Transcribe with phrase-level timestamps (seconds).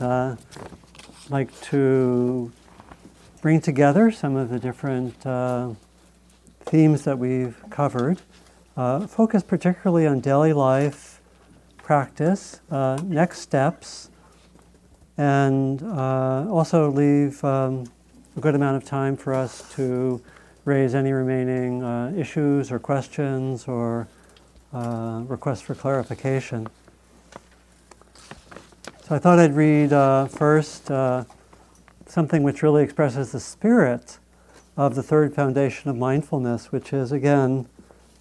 [0.00, 0.36] uh,
[1.30, 2.50] like to
[3.40, 5.70] bring together some of the different uh,
[6.62, 8.20] themes that we've covered,
[8.76, 11.20] uh, focus particularly on daily life
[11.78, 14.10] practice, uh, next steps,
[15.16, 17.84] and uh, also leave um,
[18.36, 20.20] a good amount of time for us to
[20.64, 24.06] raise any remaining uh, issues or questions or
[24.72, 26.68] requests for clarification.
[29.08, 31.24] So I thought I'd read uh, first uh,
[32.04, 34.18] something which really expresses the spirit
[34.76, 37.66] of the third foundation of mindfulness, which is again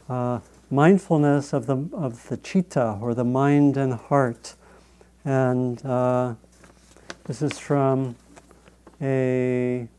[0.07, 0.39] uh,
[0.71, 4.55] mindfulness of the of the chitta or the mind and heart,
[5.25, 6.35] and uh,
[7.25, 8.15] this is from
[9.01, 9.89] a,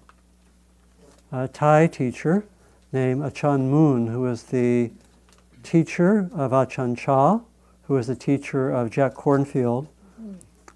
[1.32, 2.46] a Thai teacher
[2.94, 4.90] named Achan Moon, who is the
[5.62, 7.40] teacher of Achan Chah,
[7.82, 9.88] who is the teacher of Jack Kornfield.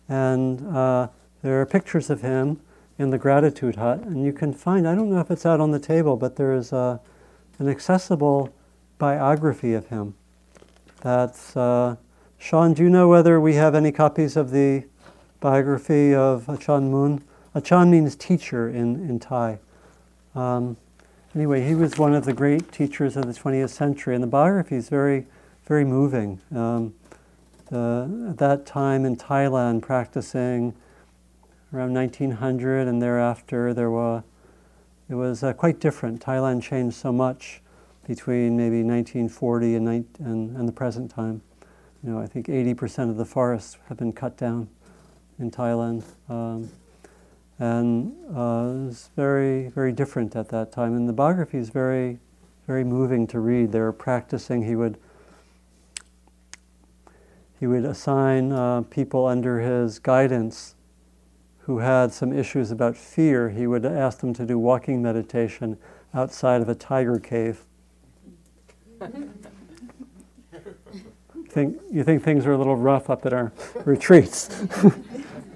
[0.09, 1.09] And uh,
[1.43, 2.61] there are pictures of him
[2.99, 5.71] in the Gratitude Hut, and you can find, I don't know if it's out on
[5.71, 7.01] the table, but there is a,
[7.59, 8.53] an accessible
[8.99, 10.15] biography of him.
[11.01, 11.97] That's, uh,
[12.39, 14.85] Sean, do you know whether we have any copies of the
[15.41, 17.25] biography of Achan Moon?
[17.55, 19.59] Achan means teacher in, in Thai.
[20.35, 20.77] Um,
[21.35, 24.77] anyway, he was one of the great teachers of the 20th century, and the biography
[24.77, 25.27] is very,
[25.67, 26.41] very moving.
[26.55, 26.95] Um,
[27.73, 30.75] the, at that time in Thailand, practicing
[31.73, 34.23] around 1900 and thereafter, there were
[35.09, 36.25] it was uh, quite different.
[36.25, 37.61] Thailand changed so much
[38.07, 41.43] between maybe 1940 and, and, and the present time.
[42.03, 44.69] You know, I think 80% of the forests have been cut down
[45.39, 46.03] in Thailand.
[46.29, 46.71] Um,
[47.59, 50.97] and uh, it was very, very different at that time.
[50.97, 52.19] And the biography is very,
[52.67, 53.71] very moving to read.
[53.71, 54.63] They were practicing.
[54.65, 54.99] He would,
[57.63, 60.75] he would assign uh, people under his guidance
[61.59, 63.51] who had some issues about fear.
[63.51, 65.79] He would ask them to do walking meditation
[66.13, 67.65] outside of a tiger cave.
[71.51, 73.53] think, you think things are a little rough up at our
[73.85, 74.67] retreats,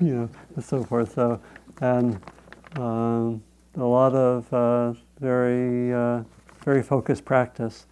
[0.01, 1.15] you know, and so forth.
[1.15, 1.41] So
[1.81, 2.21] and
[2.77, 3.43] um,
[3.75, 6.23] a lot of uh, very, uh,
[6.65, 7.87] very focused practice.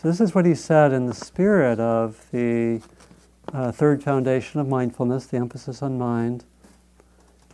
[0.00, 2.80] So this is what he said in the spirit of the
[3.52, 6.44] uh, third foundation of mindfulness, the emphasis on mind.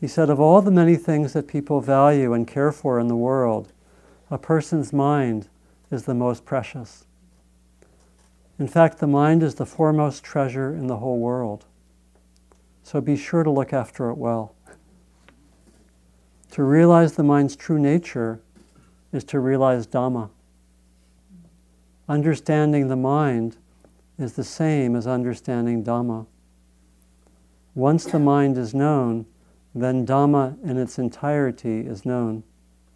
[0.01, 3.17] He said, of all the many things that people value and care for in the
[3.17, 3.73] world,
[4.31, 5.49] a person's mind
[5.91, 7.05] is the most precious.
[8.59, 11.65] In fact, the mind is the foremost treasure in the whole world.
[12.83, 14.55] So be sure to look after it well.
[16.53, 18.41] To realize the mind's true nature
[19.13, 20.31] is to realize Dhamma.
[22.09, 23.57] Understanding the mind
[24.19, 26.27] is the same as understanding Dhamma.
[27.75, 29.27] Once the mind is known,
[29.75, 32.43] then Dhamma in its entirety is known.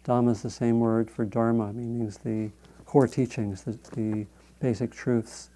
[0.03, 2.49] Dhamma is the same word for Dharma, meaning the
[2.85, 4.25] core teachings, the, the
[4.59, 5.49] basic truths.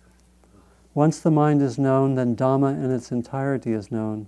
[0.94, 4.28] Once the mind is known, then Dhamma in its entirety is known.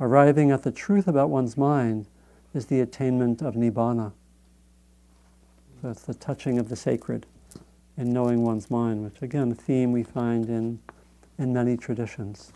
[0.00, 2.06] Arriving at the truth about one's mind
[2.54, 4.12] is the attainment of nibbana.
[5.82, 7.26] It's the touching of the sacred
[8.00, 10.80] in knowing one's mind, which again, a theme we find in,
[11.38, 12.50] in many traditions.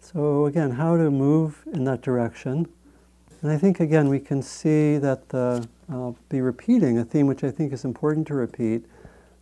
[0.00, 2.68] So again, how to move in that direction.
[3.42, 7.42] And I think again we can see that the, I'll be repeating a theme which
[7.42, 8.86] I think is important to repeat,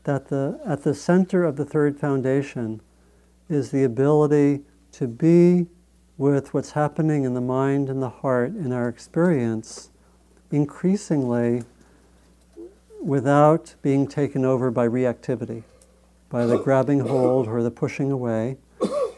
[0.04, 2.80] that the, at the center of the third foundation
[3.50, 4.62] is the ability
[4.92, 5.66] to be
[6.22, 9.90] with what's happening in the mind and the heart in our experience
[10.52, 11.64] increasingly
[13.02, 15.64] without being taken over by reactivity,
[16.28, 18.56] by the grabbing hold or the pushing away,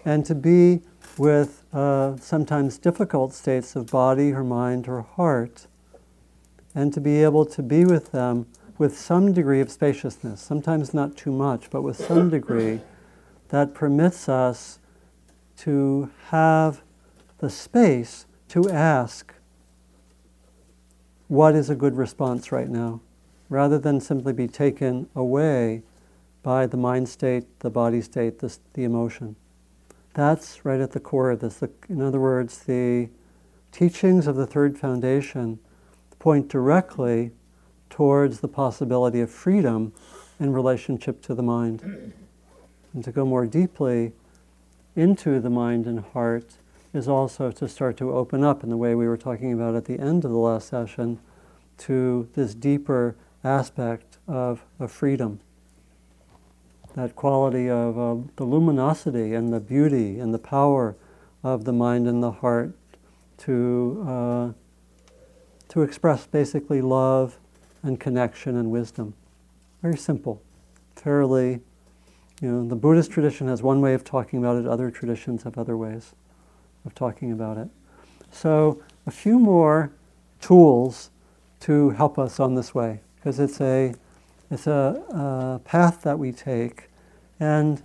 [0.07, 0.81] and to be
[1.19, 5.67] with uh, sometimes difficult states of body or mind or heart,
[6.75, 8.47] and to be able to be with them
[8.79, 12.81] with some degree of spaciousness, sometimes not too much, but with some degree
[13.51, 14.79] that permits us
[15.59, 16.81] to have
[17.45, 19.35] the space to ask
[21.29, 23.03] what is a good response right now,
[23.51, 25.83] rather than simply be taken away
[26.43, 29.37] by the mind state, the body state, the, the emotion.
[30.15, 31.57] That's right at the core of this.
[31.57, 33.11] The, in other words, the
[33.73, 35.59] teachings of the third foundation
[36.19, 37.31] point directly
[37.91, 39.93] towards the possibility of freedom
[40.41, 42.15] in relationship to the mind.
[42.95, 44.13] And to go more deeply
[44.97, 46.57] into the mind and heart
[46.95, 49.85] is also to start to open up in the way we were talking about at
[49.87, 51.19] the end of the last session
[51.77, 55.41] to this deeper aspect of, of freedom.
[56.95, 60.95] that quality of uh, the luminosity and the beauty and the power
[61.43, 62.73] of the mind and the heart
[63.37, 64.53] to, uh,
[65.69, 67.37] to express basically love
[67.83, 69.13] and connection and wisdom.
[69.83, 70.41] Very simple,
[70.95, 71.61] fairly,
[72.41, 75.59] you know, the Buddhist tradition has one way of talking about it, other traditions have
[75.59, 76.15] other ways
[76.85, 77.69] of talking about it.
[78.31, 79.93] So, a few more
[80.41, 81.11] tools
[81.61, 83.95] to help us on this way, because it's a
[84.51, 86.89] it's a, a, path that we take,
[87.41, 87.83] and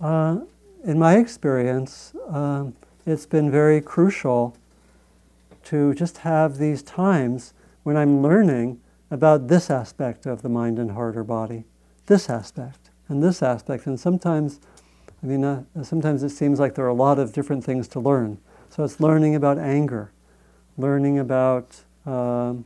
[0.00, 0.40] uh,
[0.84, 2.74] in my experience, um,
[3.06, 4.56] it's been very crucial
[5.64, 8.80] to just have these times when I'm learning
[9.10, 11.64] about this aspect of the mind and heart or body,
[12.06, 13.86] this aspect and this aspect.
[13.86, 14.60] And sometimes,
[15.22, 18.00] I mean, uh, sometimes it seems like there are a lot of different things to
[18.00, 18.38] learn.
[18.70, 20.12] So it's learning about anger,
[20.78, 22.64] learning about um,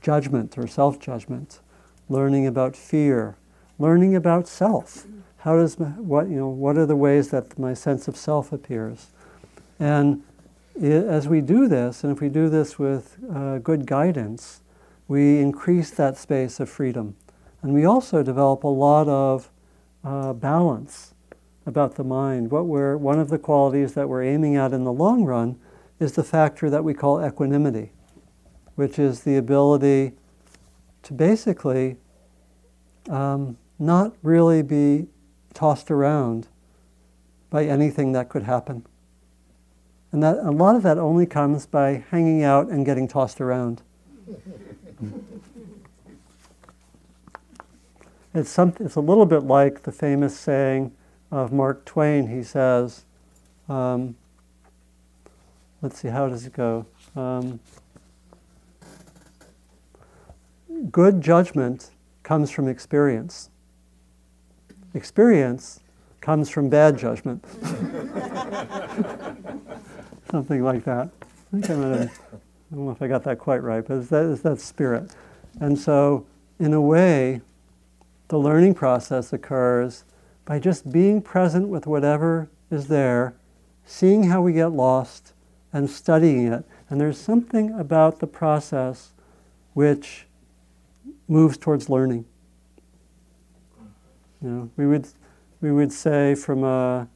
[0.00, 1.60] judgment or self judgment,
[2.08, 3.36] learning about fear,
[3.78, 5.06] learning about self.
[5.38, 6.48] How does my, what you know?
[6.48, 9.08] What are the ways that my sense of self appears?
[9.80, 10.22] And
[10.76, 14.60] it, as we do this, and if we do this with uh, good guidance,
[15.08, 17.16] we increase that space of freedom.
[17.62, 19.50] And we also develop a lot of
[20.04, 21.14] uh, balance
[21.66, 22.50] about the mind.
[22.50, 25.58] What we're, one of the qualities that we're aiming at in the long run
[25.98, 27.92] is the factor that we call equanimity,
[28.74, 30.12] which is the ability
[31.02, 31.96] to basically
[33.08, 35.06] um, not really be
[35.54, 36.48] tossed around
[37.50, 38.86] by anything that could happen.
[40.12, 43.82] And that a lot of that only comes by hanging out and getting tossed around.
[48.32, 50.92] It's, some, it's a little bit like the famous saying
[51.30, 52.28] of Mark Twain.
[52.28, 53.04] He says,
[53.68, 54.16] um,
[55.82, 56.86] let's see, how does it go?
[57.14, 57.60] Um,
[60.90, 61.90] good judgment
[62.22, 63.50] comes from experience.
[64.94, 65.80] Experience
[66.20, 67.44] comes from bad judgment.
[70.30, 71.10] Something like that.
[71.52, 74.32] I think I'm gonna, I don't know if I got that quite right, but that,
[74.32, 75.10] it's that spirit.
[75.60, 76.26] And so,
[76.58, 77.40] in a way,
[78.28, 80.04] the learning process occurs
[80.50, 83.36] by just being present with whatever is there,
[83.84, 85.32] seeing how we get lost,
[85.72, 86.64] and studying it.
[86.88, 89.12] And there's something about the process
[89.74, 90.26] which
[91.28, 92.24] moves towards learning.
[94.42, 95.06] You know, we would,
[95.60, 97.06] we would say from a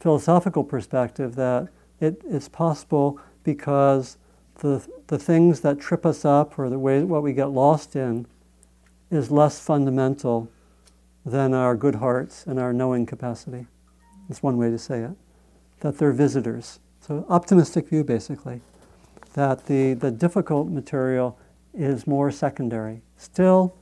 [0.00, 1.68] philosophical perspective that
[2.00, 4.16] it, it's possible because
[4.60, 8.24] the, the things that trip us up or the way what we get lost in
[9.10, 10.50] is less fundamental
[11.24, 13.66] than our good hearts and our knowing capacity.
[14.28, 15.12] That's one way to say it.
[15.80, 16.78] That they're visitors.
[17.00, 18.60] So, optimistic view basically.
[19.34, 21.38] That the, the difficult material
[21.72, 23.02] is more secondary.
[23.16, 23.74] Still,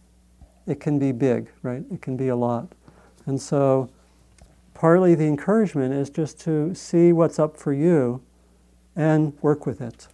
[0.67, 1.85] it can be big, right?
[1.93, 2.69] It can be a lot.
[3.27, 3.91] And so,
[4.75, 8.23] partly the encouragement is just to see what's up for you
[8.95, 10.09] and work with it.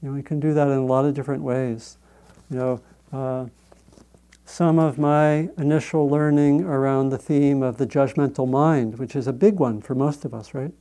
[0.00, 1.98] You know, we can do that in a lot of different ways.
[2.50, 2.80] You know,
[3.12, 3.46] uh,
[4.44, 9.32] some of my initial learning around the theme of the judgmental mind, which is a
[9.32, 10.72] big one for most of us, right?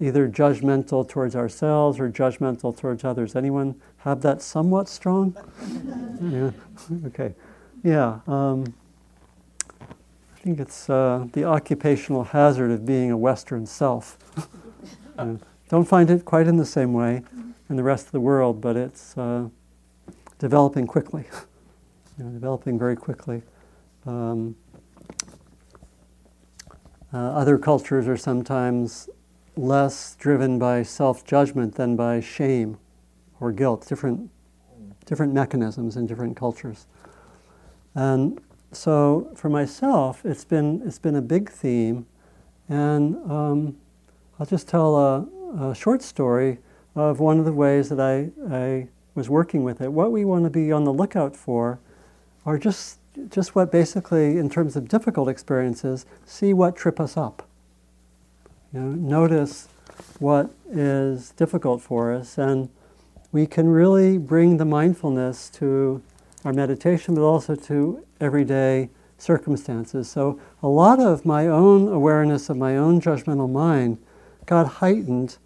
[0.00, 3.34] Either judgmental towards ourselves or judgmental towards others.
[3.34, 5.36] Anyone have that somewhat strong?
[6.22, 6.50] yeah.
[7.06, 7.34] Okay.
[7.82, 8.20] Yeah.
[8.26, 8.74] Um,
[9.80, 14.18] I think it's uh, the occupational hazard of being a Western self.
[15.18, 15.34] uh,
[15.68, 17.22] don't find it quite in the same way
[17.70, 19.48] in the rest of the world, but it's uh,
[20.38, 21.24] developing quickly
[22.22, 23.42] you know, developing very quickly.
[24.06, 24.54] Um,
[27.12, 29.08] uh, other cultures are sometimes
[29.56, 32.78] less driven by self judgment than by shame
[33.40, 34.30] or guilt, different,
[35.04, 36.86] different mechanisms in different cultures.
[37.94, 42.06] And so for myself, it's been, it's been a big theme.
[42.68, 43.76] And um,
[44.38, 46.58] I'll just tell a, a, short story
[46.94, 49.92] of one of the ways that I, I was working with it.
[49.92, 51.80] What we want to be on the lookout for
[52.44, 52.98] or just,
[53.30, 57.48] just what basically, in terms of difficult experiences, see what trip us up.
[58.72, 59.68] You know, notice
[60.18, 62.68] what is difficult for us, and
[63.30, 66.02] we can really bring the mindfulness to
[66.44, 70.10] our meditation, but also to everyday circumstances.
[70.10, 73.98] So, a lot of my own awareness of my own judgmental mind
[74.46, 75.38] got heightened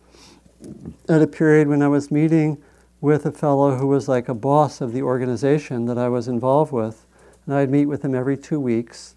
[1.08, 2.62] at a period when I was meeting
[3.00, 6.72] with a fellow who was like a boss of the organization that I was involved
[6.72, 7.06] with.
[7.44, 9.14] And I'd meet with him every two weeks.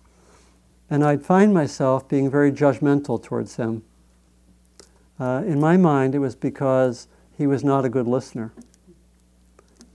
[0.90, 3.84] And I'd find myself being very judgmental towards him.
[5.20, 7.08] Uh, in my mind, it was because
[7.38, 8.52] he was not a good listener.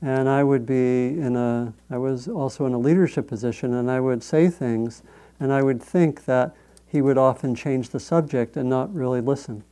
[0.02, 4.00] And I would be in a, I was also in a leadership position, and I
[4.00, 5.02] would say things,
[5.40, 6.54] and I would think that
[6.86, 9.64] he would often change the subject and not really listen.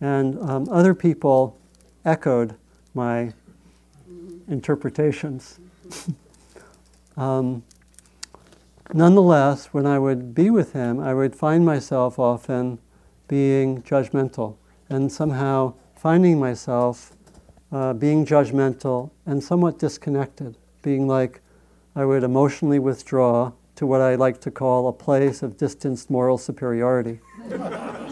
[0.00, 1.58] And um, other people
[2.04, 2.56] echoed
[2.94, 3.32] my
[4.48, 5.58] interpretations.
[7.16, 7.62] um,
[8.92, 12.78] nonetheless, when I would be with him, I would find myself often
[13.28, 14.56] being judgmental
[14.88, 17.16] and somehow finding myself
[17.72, 21.40] uh, being judgmental and somewhat disconnected, being like
[21.94, 26.38] I would emotionally withdraw to what I like to call a place of distanced moral
[26.38, 27.20] superiority.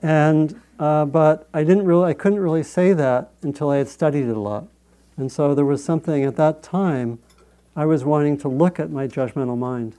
[0.00, 4.26] and uh, but I didn't really, I couldn't really say that until I had studied
[4.26, 4.66] it a lot,
[5.16, 7.18] and so there was something at that time.
[7.76, 9.96] I was wanting to look at my judgmental mind.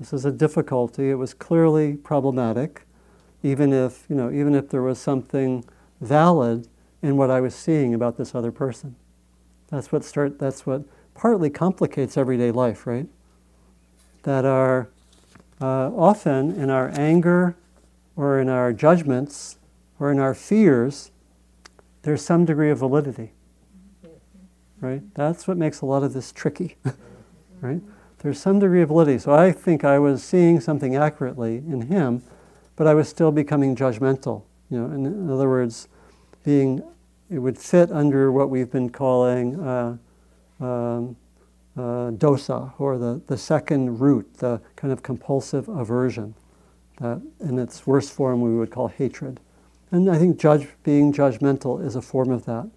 [0.00, 1.10] This is a difficulty.
[1.10, 2.82] It was clearly problematic,
[3.42, 5.64] even if you know, even if there was something
[6.00, 6.66] valid
[7.02, 8.96] in what I was seeing about this other person.
[9.68, 10.38] That's what start.
[10.38, 10.82] That's what
[11.14, 13.06] partly complicates everyday life, right?
[14.22, 14.88] That are
[15.60, 17.56] uh, often in our anger
[18.16, 19.58] or in our judgments
[19.98, 21.10] or in our fears,
[22.02, 23.32] there's some degree of validity.
[24.80, 25.02] Right?
[25.14, 26.76] That's what makes a lot of this tricky.
[27.60, 27.80] right?
[28.18, 29.18] There's some degree of validity.
[29.18, 32.22] So I think I was seeing something accurately in him,
[32.74, 34.42] but I was still becoming judgmental.
[34.70, 35.88] You know, in, in other words,
[36.44, 36.82] being
[37.30, 39.96] it would fit under what we've been calling uh,
[40.60, 41.16] um,
[41.76, 46.34] uh, dosa, or the, the second root, the kind of compulsive aversion
[47.02, 49.40] that in its worst form we would call hatred.
[49.90, 52.68] And I think judge, being judgmental is a form of that.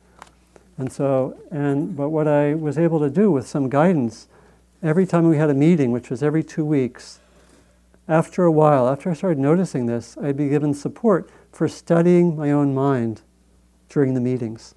[0.77, 4.27] And so, and but what I was able to do with some guidance,
[4.83, 7.19] every time we had a meeting, which was every two weeks,
[8.07, 12.51] after a while, after I started noticing this, I'd be given support for studying my
[12.51, 13.21] own mind
[13.87, 14.75] during the meetings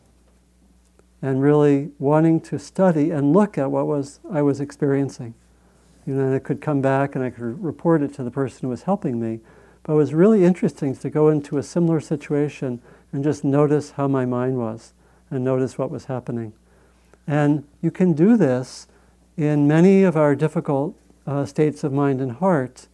[1.21, 5.35] and really wanting to study and look at what was I was experiencing.
[6.09, 8.61] You know, and I could come back and I could report it to the person
[8.63, 9.41] who was helping me.
[9.83, 12.81] But it was really interesting to go into a similar situation
[13.13, 14.95] and just notice how my mind was
[15.31, 16.55] and notice what was happening.
[17.27, 18.89] And you can do this
[19.37, 20.97] in many of our difficult
[21.27, 22.89] uh, states of mind and heart.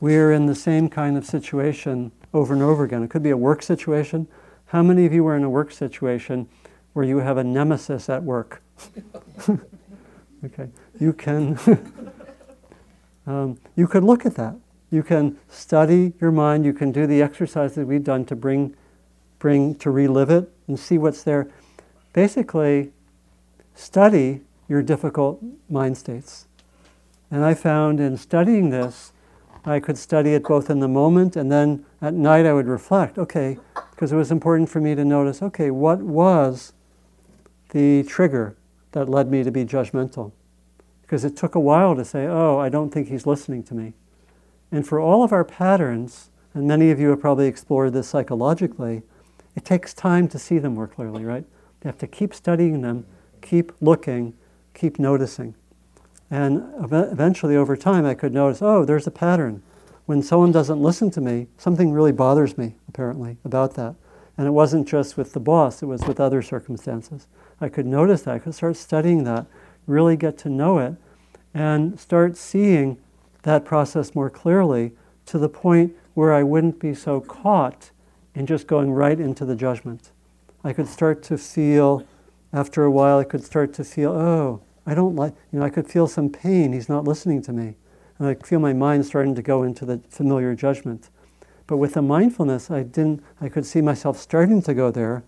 [0.00, 3.04] We're in the same kind of situation over and over again.
[3.04, 4.26] It could be a work situation.
[4.66, 6.48] How many of you were in a work situation
[6.94, 8.60] where you have a nemesis at work?
[10.44, 11.56] okay, you can.
[13.30, 14.56] Um, you could look at that.
[14.90, 16.64] You can study your mind.
[16.64, 18.74] You can do the exercise that we've done to bring,
[19.38, 21.48] bring to relive it and see what's there.
[22.12, 22.90] Basically,
[23.72, 26.48] study your difficult mind states.
[27.30, 29.12] And I found in studying this,
[29.64, 33.16] I could study it both in the moment and then at night I would reflect.
[33.16, 33.58] Okay,
[33.92, 35.40] because it was important for me to notice.
[35.40, 36.72] Okay, what was
[37.68, 38.56] the trigger
[38.90, 40.32] that led me to be judgmental?
[41.10, 43.94] Because it took a while to say, oh, I don't think he's listening to me.
[44.70, 49.02] And for all of our patterns, and many of you have probably explored this psychologically,
[49.56, 51.42] it takes time to see them more clearly, right?
[51.82, 53.06] You have to keep studying them,
[53.42, 54.34] keep looking,
[54.72, 55.56] keep noticing.
[56.30, 59.64] And eventually, over time, I could notice, oh, there's a pattern.
[60.06, 63.96] When someone doesn't listen to me, something really bothers me, apparently, about that.
[64.38, 67.26] And it wasn't just with the boss, it was with other circumstances.
[67.60, 69.46] I could notice that, I could start studying that
[69.86, 70.94] really get to know it
[71.54, 72.98] and start seeing
[73.42, 74.92] that process more clearly
[75.26, 77.90] to the point where I wouldn't be so caught
[78.34, 80.10] in just going right into the judgment.
[80.62, 82.06] I could start to feel,
[82.52, 85.70] after a while, I could start to feel, oh, I don't like, you know, I
[85.70, 87.76] could feel some pain, he's not listening to me.
[88.18, 91.08] And I feel my mind starting to go into the familiar judgment.
[91.66, 95.22] But with the mindfulness, I didn't, I could see myself starting to go there,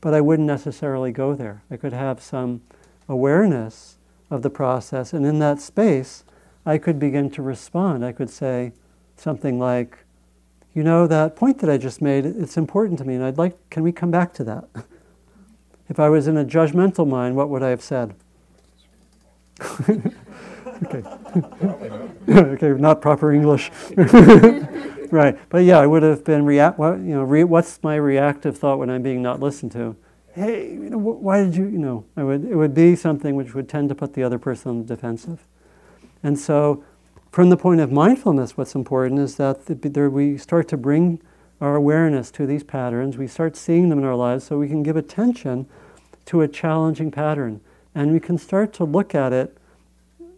[0.00, 1.62] but I wouldn't necessarily go there.
[1.70, 2.62] I could have some
[3.10, 3.98] awareness
[4.30, 5.12] of the process.
[5.12, 6.24] And in that space,
[6.64, 8.04] I could begin to respond.
[8.04, 8.72] I could say
[9.16, 9.98] something like,
[10.72, 13.56] you know, that point that I just made, it's important to me, and I'd like,
[13.70, 14.68] can we come back to that?
[15.88, 18.14] if I was in a judgmental mind, what would I have said?
[19.88, 21.02] okay.
[22.28, 23.72] okay, not proper English.
[25.10, 26.78] right, but yeah, I would have been react.
[26.78, 29.96] What, you know, re- what's my reactive thought when I'm being not listened to?
[30.34, 33.54] Hey, you know, why did you, you know, it would, it would be something which
[33.54, 35.46] would tend to put the other person on the defensive.
[36.22, 36.84] And so,
[37.32, 41.20] from the point of mindfulness, what's important is that the, there, we start to bring
[41.60, 44.82] our awareness to these patterns, we start seeing them in our lives so we can
[44.82, 45.66] give attention
[46.26, 47.60] to a challenging pattern.
[47.94, 49.56] And we can start to look at it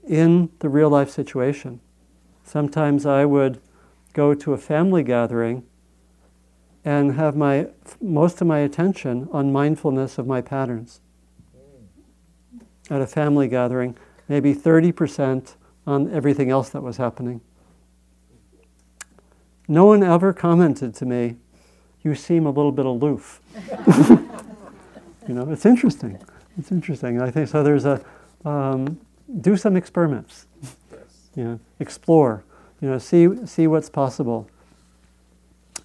[0.06, 1.80] in the real life situation.
[2.44, 3.60] Sometimes I would
[4.12, 5.64] go to a family gathering
[6.84, 7.68] and have my
[8.00, 11.00] most of my attention on mindfulness of my patterns.
[12.90, 13.96] at a family gathering,
[14.28, 15.54] maybe 30%
[15.86, 17.40] on everything else that was happening.
[19.68, 21.36] No one ever commented to me,
[22.02, 23.40] you seem a little bit aloof.
[25.28, 26.18] you know, it's interesting.
[26.58, 27.20] It's interesting.
[27.22, 27.62] I think so.
[27.62, 28.04] There's a
[28.44, 29.00] um,
[29.40, 30.46] do some experiments.
[30.90, 31.30] Yes.
[31.36, 32.44] You know, explore.
[32.80, 34.50] You know, see see what's possible.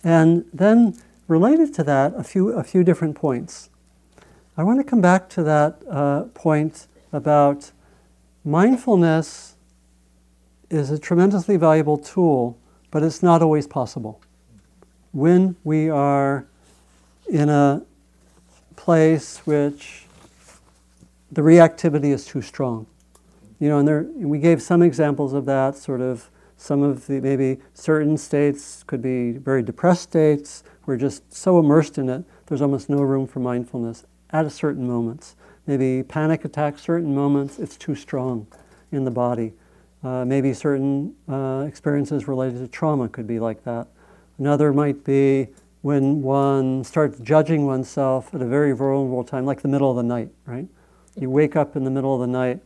[0.08, 0.96] And then
[1.28, 3.70] related to that, a few a few different points.
[4.56, 7.72] I want to come back to that uh, point about
[8.46, 9.56] mindfulness
[10.70, 12.58] is a tremendously valuable tool,
[12.90, 14.22] but it's not always possible.
[15.12, 16.48] When we are
[17.30, 17.82] in a
[18.78, 20.06] place which
[21.34, 22.88] the reactivity is too strong.
[23.60, 27.22] You know, and there, we gave some examples of that, sort of some of the
[27.22, 30.64] maybe certain states could be very depressed states.
[30.86, 34.88] We're just so immersed in it, there's almost no room for mindfulness at a certain
[34.88, 35.36] moments.
[35.68, 38.48] Maybe panic attacks, certain moments, it's too strong
[38.92, 39.54] in the body.
[40.04, 43.88] Uh, maybe certain uh, experiences related to trauma could be like that.
[44.38, 45.48] Another might be
[45.82, 50.04] when one starts judging oneself at a very vulnerable time, like the middle of the
[50.04, 50.68] night, right?
[51.20, 52.62] You wake up in the middle of the night,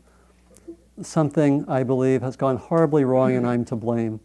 [1.06, 4.20] something I believe has gone horribly wrong and I'm to blame.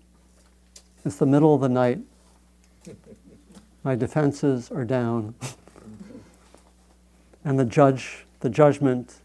[1.04, 2.00] It's the middle of the night.
[3.85, 5.35] My defenses are down.
[7.45, 9.21] and the judge, the judgment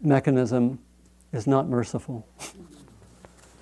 [0.00, 0.78] mechanism
[1.32, 2.26] is not merciful.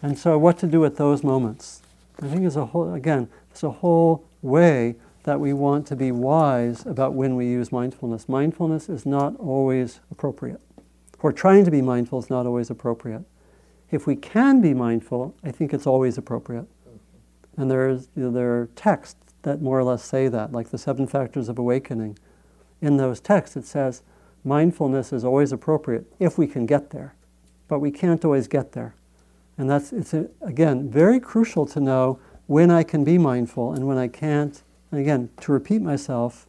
[0.02, 1.82] and so what to do at those moments?
[2.22, 6.12] I think is a whole again, it's a whole way that we want to be
[6.12, 8.28] wise about when we use mindfulness.
[8.28, 10.60] Mindfulness is not always appropriate.
[11.22, 13.22] Or trying to be mindful is not always appropriate.
[13.90, 16.66] If we can be mindful, I think it's always appropriate.
[17.56, 20.78] And there's, you know, there are texts that more or less say that, like the
[20.78, 22.18] seven factors of awakening.
[22.80, 24.02] In those texts, it says
[24.44, 27.14] mindfulness is always appropriate if we can get there,
[27.68, 28.94] but we can't always get there.
[29.58, 33.86] And that's, it's a, again, very crucial to know when I can be mindful and
[33.86, 36.46] when I can't and again, to repeat myself,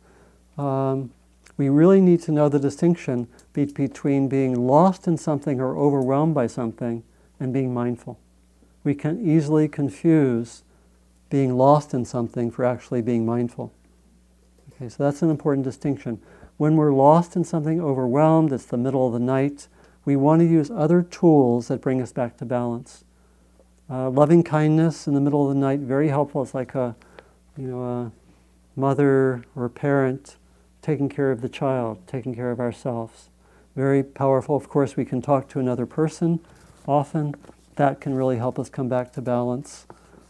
[0.58, 1.12] um,
[1.58, 6.36] we really need to know the distinction be- between being lost in something or overwhelmed
[6.36, 7.04] by something
[7.40, 8.20] and being mindful.
[8.84, 10.64] We can easily confuse
[11.30, 13.74] being lost in something for actually being mindful.
[14.74, 16.20] Okay, so that's an important distinction.
[16.58, 19.68] When we're lost in something, overwhelmed, it's the middle of the night,
[20.06, 23.04] we want to use other tools that bring us back to balance.
[23.90, 26.42] Uh, loving kindness in the middle of the night, very helpful.
[26.42, 26.96] It's like a,
[27.58, 28.12] you know, a
[28.80, 30.38] mother or parent
[30.82, 33.31] taking care of the child, taking care of ourselves.
[33.76, 34.56] Very powerful.
[34.56, 36.40] Of course, we can talk to another person
[36.88, 37.36] often.
[37.76, 39.86] That can really help us come back to balance.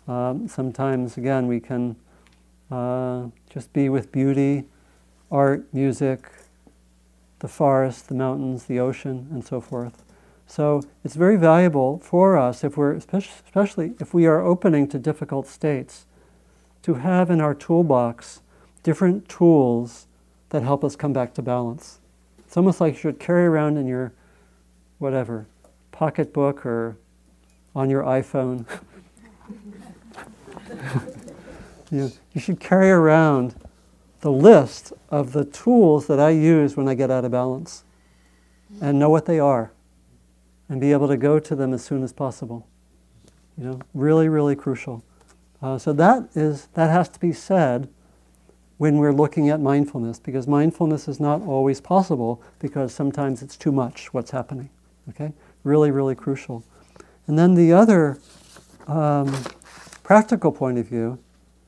[0.08, 1.96] Um, sometimes, again, we can
[2.70, 4.66] uh, just be with beauty,
[5.32, 6.32] art, music,
[7.40, 10.04] the forest, the mountains, the ocean, and so forth.
[10.46, 15.48] So it's very valuable for us if we're, especially if we are opening to difficult
[15.48, 16.06] states,
[16.84, 18.42] to have in our toolbox
[18.84, 20.08] different tools
[20.50, 22.01] that help us come back to balance.
[22.52, 24.12] It's almost like you should carry around in your
[25.00, 25.48] whatever
[25.94, 26.98] pocketbook or
[27.74, 28.66] on your iPhone.
[31.92, 33.56] you, you should carry around
[34.20, 37.86] the list of the tools that I use when I get out of balance
[38.82, 39.72] and know what they are
[40.68, 42.68] and be able to go to them as soon as possible.
[43.58, 45.06] You know, really, really crucial.
[45.62, 47.88] Uh, so that is that has to be said
[48.82, 53.72] when we're looking at mindfulness, because mindfulness is not always possible because sometimes it's too
[53.72, 54.72] much what's happening.
[55.10, 56.64] Okay, really, really crucial.
[57.28, 58.18] And then the other
[58.88, 59.32] um,
[60.02, 61.20] practical point of view,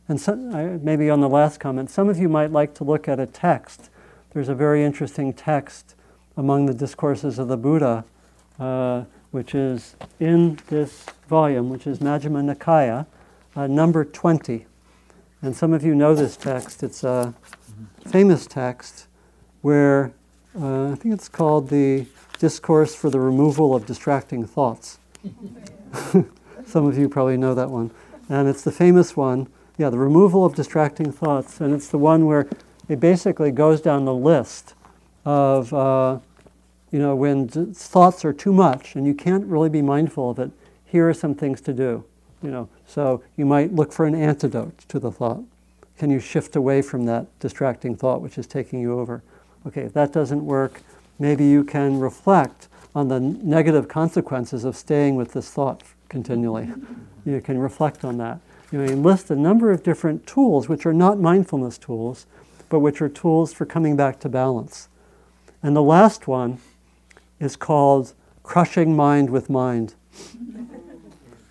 [0.08, 3.20] and some, maybe on the last comment, some of you might like to look at
[3.20, 3.92] a text.
[4.32, 5.94] There's a very interesting text
[6.36, 8.06] among the discourses of the Buddha,
[8.60, 13.06] uh, which is in this volume, which is Majjhima Nikaya
[13.56, 14.66] uh, number 20.
[15.44, 16.84] And some of you know this text.
[16.84, 17.34] It's a
[18.08, 19.08] famous text
[19.62, 20.14] where
[20.58, 22.06] uh, I think it's called the
[22.40, 25.00] Discourse for the Removal of Distracting Thoughts.
[26.66, 27.92] some of you probably know that one.
[28.30, 31.60] And it's the famous one, yeah, the removal of distracting thoughts.
[31.60, 32.48] And it's the one where
[32.88, 34.76] it basically goes down the list
[35.26, 36.20] of, uh,
[36.90, 40.40] you know, when d- thoughts are too much and you can't really be mindful of
[40.40, 40.52] it,
[40.86, 42.06] here are some things to do.
[42.42, 45.42] You know, so you might look for an antidote to the thought.
[45.98, 49.24] Can you shift away from that distracting thought which is taking you over?
[49.66, 50.82] Okay, if that doesn't work,
[51.18, 56.72] maybe you can reflect on the negative consequences of staying with this thought continually.
[57.26, 58.40] you can reflect on that.
[58.72, 62.28] You may list a number of different tools which are not mindfulness tools,
[62.70, 64.88] but which are tools for coming back to balance.
[65.64, 66.60] And the last one
[67.40, 69.96] is called crushing mind with mind.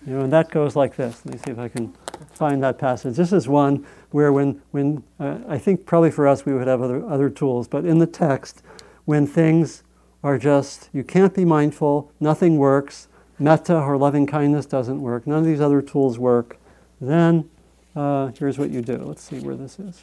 [0.05, 1.21] You know, and that goes like this.
[1.25, 1.93] Let me see if I can
[2.33, 3.15] find that passage.
[3.15, 6.81] This is one where, when, when uh, I think probably for us we would have
[6.81, 8.61] other, other tools, but in the text,
[9.05, 9.83] when things
[10.23, 13.07] are just, you can't be mindful, nothing works,
[13.39, 16.57] metta or loving kindness doesn't work, none of these other tools work,
[16.99, 17.49] then
[17.95, 18.97] uh, here's what you do.
[18.97, 20.01] Let's see where this is.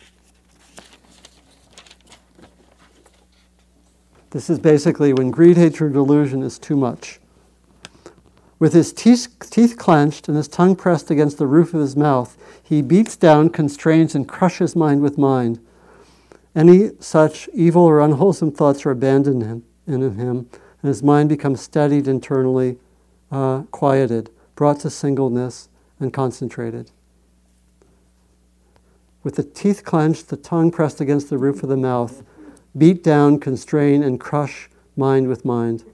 [4.30, 7.18] This is basically when greed, hatred, delusion is too much.
[8.60, 12.36] With his teeth, teeth clenched and his tongue pressed against the roof of his mouth,
[12.62, 15.58] he beats down, constrains, and crushes mind with mind.
[16.54, 20.48] Any such evil or unwholesome thoughts are abandoned in, him,
[20.82, 22.78] and his mind becomes steadied internally,
[23.32, 26.90] uh, quieted, brought to singleness, and concentrated.
[29.22, 32.22] With the teeth clenched, the tongue pressed against the roof of the mouth,
[32.76, 35.84] beat down, constrain, and crush mind with mind.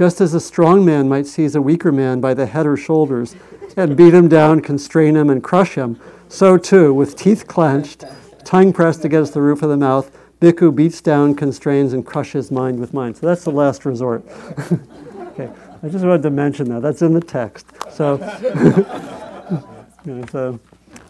[0.00, 3.36] Just as a strong man might seize a weaker man by the head or shoulders
[3.76, 8.06] and beat him down, constrain him, and crush him, so too, with teeth clenched,
[8.42, 10.10] tongue pressed against the roof of the mouth,
[10.40, 13.18] Bhikkhu beats down, constrains, and crushes mind with mind.
[13.18, 14.24] So that's the last resort.
[15.18, 15.50] okay,
[15.82, 16.80] I just wanted to mention that.
[16.80, 17.66] That's in the text.
[17.90, 18.14] So,
[20.06, 20.60] you know, so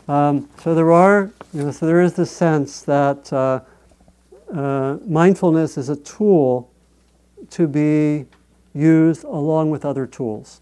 [0.09, 3.61] um, so there are, you know, so there is this sense that uh,
[4.53, 6.68] uh, mindfulness is a tool
[7.50, 8.26] to be
[8.74, 10.61] used along with other tools.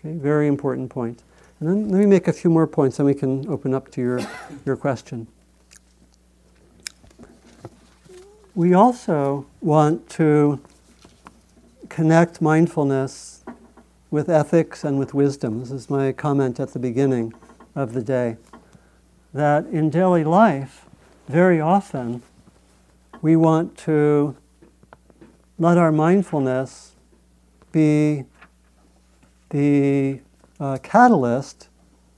[0.00, 1.22] Okay, very important point.
[1.60, 4.00] And then let me make a few more points, and we can open up to
[4.00, 4.20] your,
[4.64, 5.26] your question.
[8.54, 10.60] We also want to
[11.88, 13.44] connect mindfulness
[14.10, 15.60] with ethics and with wisdom.
[15.60, 17.34] This is my comment at the beginning
[17.74, 18.36] of the day
[19.34, 20.86] that in daily life,
[21.28, 22.22] very often,
[23.20, 24.36] we want to
[25.58, 26.92] let our mindfulness
[27.78, 28.24] be
[29.50, 30.20] the
[30.58, 31.68] uh, catalyst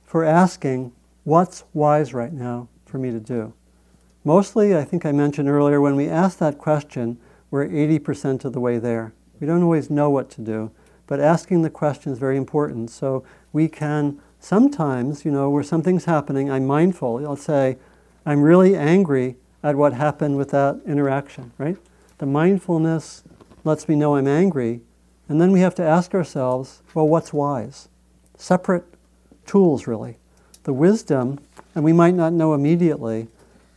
[0.03, 0.91] for asking
[1.23, 3.53] what's wise right now for me to do.
[4.23, 7.19] Mostly, I think I mentioned earlier, when we ask that question,
[7.51, 9.13] we're 80% of the way there.
[9.39, 10.71] We don't always know what to do,
[11.05, 16.05] but asking the question is very important so we can sometimes, you know, where something's
[16.05, 17.25] happening, I'm mindful.
[17.25, 17.77] I'll say,
[18.25, 21.77] I'm really angry at what happened with that interaction, right?
[22.17, 23.23] The mindfulness
[23.63, 24.81] lets me know I'm angry.
[25.31, 27.87] And then we have to ask ourselves, well, what's wise?
[28.35, 28.83] Separate
[29.45, 30.17] tools, really.
[30.63, 31.39] The wisdom,
[31.73, 33.29] and we might not know immediately,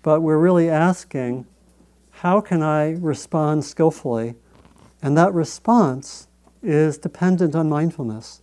[0.03, 1.47] but we're really asking,
[2.11, 4.35] how can I respond skillfully?
[5.01, 6.27] And that response
[6.61, 8.43] is dependent on mindfulness.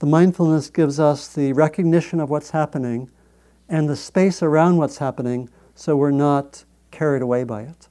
[0.00, 3.08] The mindfulness gives us the recognition of what's happening
[3.68, 7.86] and the space around what's happening so we're not carried away by it.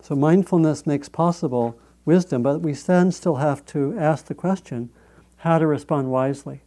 [0.00, 4.90] So mindfulness makes possible wisdom, but we then still have to ask the question
[5.38, 6.62] how to respond wisely.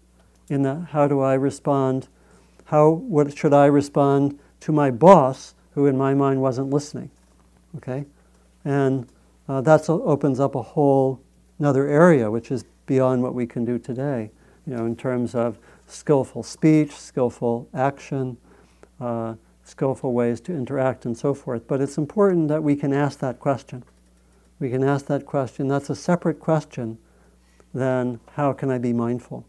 [0.49, 2.07] In that, how do I respond?
[2.65, 7.09] How what should I respond to my boss, who in my mind wasn't listening?
[7.77, 8.05] Okay,
[8.63, 9.07] and
[9.49, 11.19] uh, that opens up a whole
[11.59, 14.29] another area, which is beyond what we can do today
[14.65, 18.37] you know, in terms of skillful speech, skillful action,
[18.99, 21.67] uh, skillful ways to interact, and so forth.
[21.67, 23.83] But it's important that we can ask that question.
[24.59, 25.67] We can ask that question.
[25.67, 26.97] That's a separate question
[27.73, 29.45] than how can I be mindful?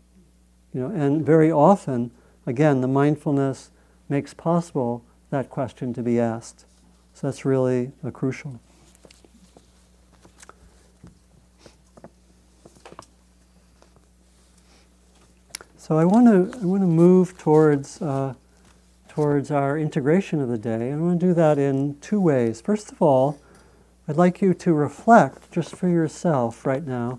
[0.74, 2.10] You know, and very often,
[2.44, 3.70] again, the mindfulness
[4.08, 6.66] makes possible that question to be asked.
[7.14, 8.60] So that's really crucial.
[15.78, 18.34] So I want to I want to move towards uh,
[19.08, 20.90] towards our integration of the day.
[20.90, 22.60] I want to do that in two ways.
[22.60, 23.38] First of all,
[24.08, 27.18] I'd like you to reflect just for yourself right now.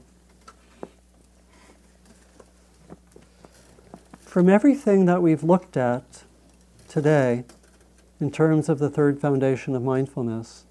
[4.20, 6.24] From everything that we've looked at
[6.88, 7.44] today,
[8.22, 10.64] in terms of the third foundation of mindfulness,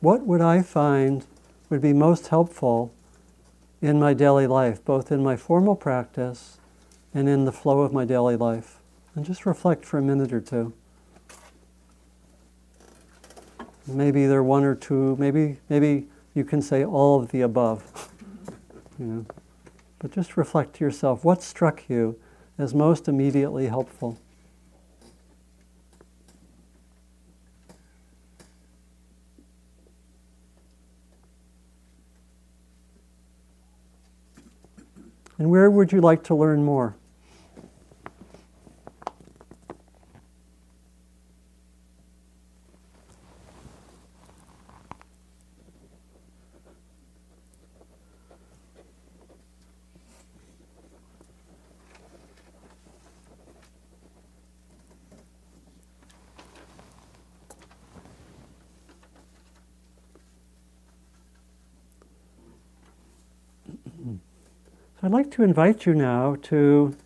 [0.00, 1.26] what would I find
[1.68, 2.94] would be most helpful
[3.82, 6.58] in my daily life, both in my formal practice
[7.12, 8.78] and in the flow of my daily life.
[9.16, 10.72] And just reflect for a minute or two.
[13.88, 18.10] Maybe there are one or two, maybe, maybe you can say all of the above.
[18.98, 19.26] you know.
[19.98, 22.18] But just reflect to yourself what struck you
[22.58, 24.18] as most immediately helpful.
[35.38, 36.96] And where would you like to learn more?
[65.06, 66.96] I'd like to invite you now to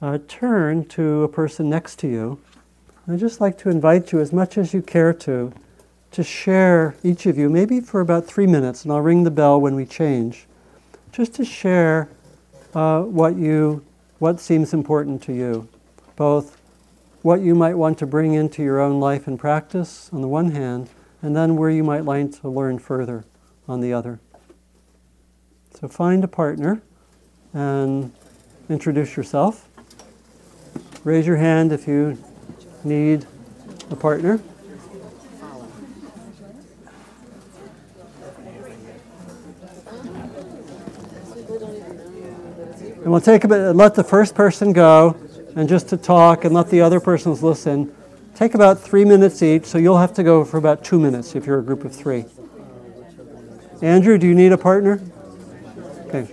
[0.00, 2.40] uh, turn to a person next to you.
[3.06, 5.52] I'd just like to invite you, as much as you care to,
[6.12, 9.60] to share, each of you, maybe for about three minutes, and I'll ring the bell
[9.60, 10.46] when we change,
[11.12, 12.08] just to share
[12.74, 13.84] uh, what, you,
[14.18, 15.68] what seems important to you,
[16.16, 16.58] both
[17.20, 20.52] what you might want to bring into your own life and practice on the one
[20.52, 20.88] hand,
[21.20, 23.26] and then where you might like to learn further
[23.68, 24.20] on the other.
[25.78, 26.80] So find a partner
[27.52, 28.12] and
[28.68, 29.68] introduce yourself.
[31.04, 32.18] Raise your hand if you
[32.84, 33.26] need
[33.90, 34.40] a partner.
[43.02, 45.16] And we'll take a bit, let the first person go
[45.56, 47.94] and just to talk and let the other persons listen.
[48.34, 51.46] Take about three minutes each, so you'll have to go for about two minutes if
[51.46, 52.26] you're a group of three.
[53.82, 55.00] Andrew, do you need a partner?
[56.06, 56.28] Okay.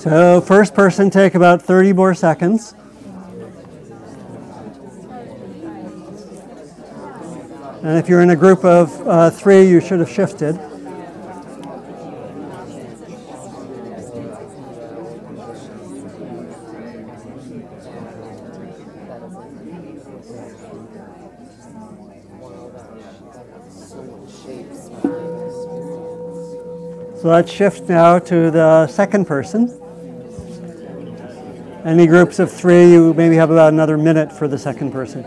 [0.00, 2.72] So, first person, take about 30 more seconds.
[7.82, 10.56] And if you're in a group of uh, three, you should have shifted.
[27.20, 29.79] So let's shift now to the second person.
[31.90, 35.26] Any groups of three, you maybe have about another minute for the second person.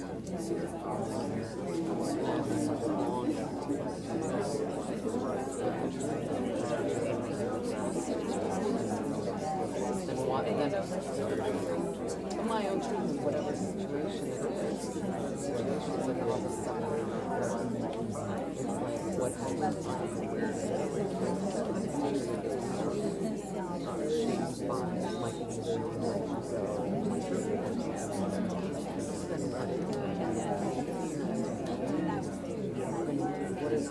[12.51, 14.81] my own truth in whatever situation it is.
[15.39, 16.83] Situations and all the stuff.
[18.51, 19.61] It's like what
[20.51, 21.50] happens.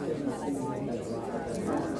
[0.00, 1.99] すごいね。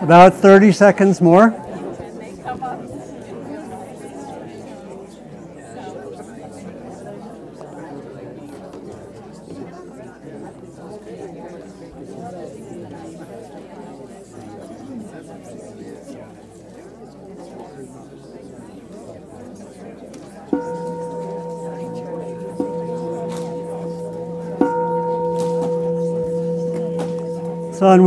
[0.00, 1.67] About 30 seconds more.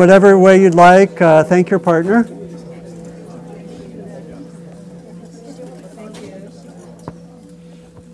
[0.01, 2.23] Whatever way you'd like, uh, thank your partner.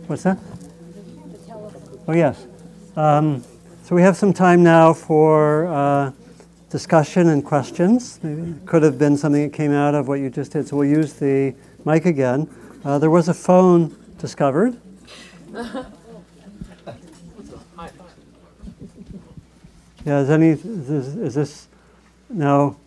[0.07, 0.37] What's that?
[2.05, 2.45] Oh, yes.
[2.97, 3.41] Um,
[3.85, 6.11] so, we have some time now for uh,
[6.69, 8.19] discussion and questions.
[8.21, 10.67] Maybe it could have been something that came out of what you just did.
[10.67, 12.49] So, we'll use the mic again.
[12.83, 14.77] Uh, there was a phone discovered.
[20.07, 21.67] Yeah, is any, is, is this,
[22.29, 22.77] now,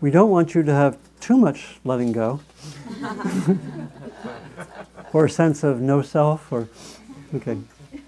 [0.00, 2.40] we don't want you to have too much letting go.
[5.12, 6.68] or a sense of no self, or,
[7.34, 7.58] okay.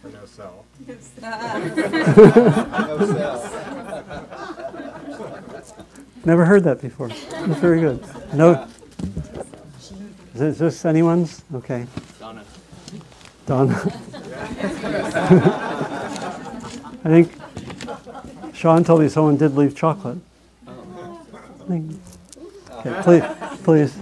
[0.05, 0.67] Or no self.
[6.25, 7.09] Never heard that before.
[7.09, 8.05] That's very good.
[8.35, 8.67] No.
[10.35, 11.43] Is this, is this anyone's?
[11.55, 11.87] Okay.
[12.19, 12.45] Donna.
[13.47, 13.75] Donna.
[17.03, 17.33] I think
[18.55, 20.19] Sean told me someone did leave chocolate.
[21.71, 23.23] Okay, please,
[23.63, 23.97] please.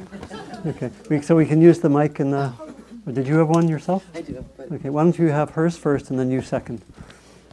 [0.67, 2.53] Okay, we, so we can use the mic and the.
[3.07, 4.05] or Did you have one yourself?
[4.15, 6.83] I do, but Okay, why don't you have hers first and then you second?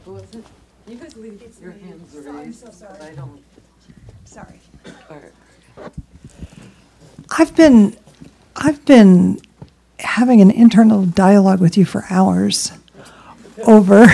[0.05, 0.43] who was it?
[0.87, 3.43] You guys leave your hands raised, but I don't.
[4.25, 4.59] Sorry.
[5.09, 5.31] or-
[7.37, 7.95] I've been,
[8.55, 9.39] I've been
[9.99, 12.71] having an internal dialogue with you for hours
[13.65, 14.03] over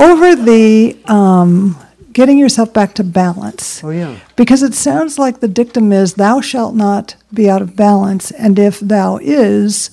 [0.00, 1.76] over the um,
[2.18, 3.80] getting yourself back to balance.
[3.84, 4.16] Oh, yeah.
[4.34, 8.58] Because it sounds like the dictum is, "Thou shalt not be out of balance," and
[8.58, 9.90] if thou is,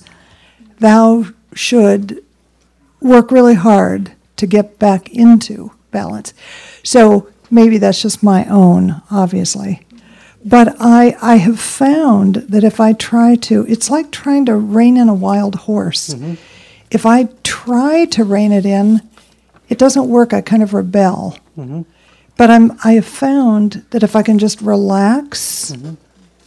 [0.80, 2.20] thou should
[3.00, 6.34] work really hard to get back into balance.
[6.82, 9.86] So maybe that's just my own, obviously.
[10.44, 14.96] But I, I have found that if I try to, it's like trying to rein
[14.96, 16.08] in a wild horse.
[16.08, 16.34] Mm-hmm.
[16.90, 19.00] If I try to rein it in,
[19.68, 20.32] it doesn't work.
[20.32, 21.38] I kind of rebel.
[21.56, 21.82] Mm-hmm.
[22.36, 25.72] But I'm, I have found that if I can just relax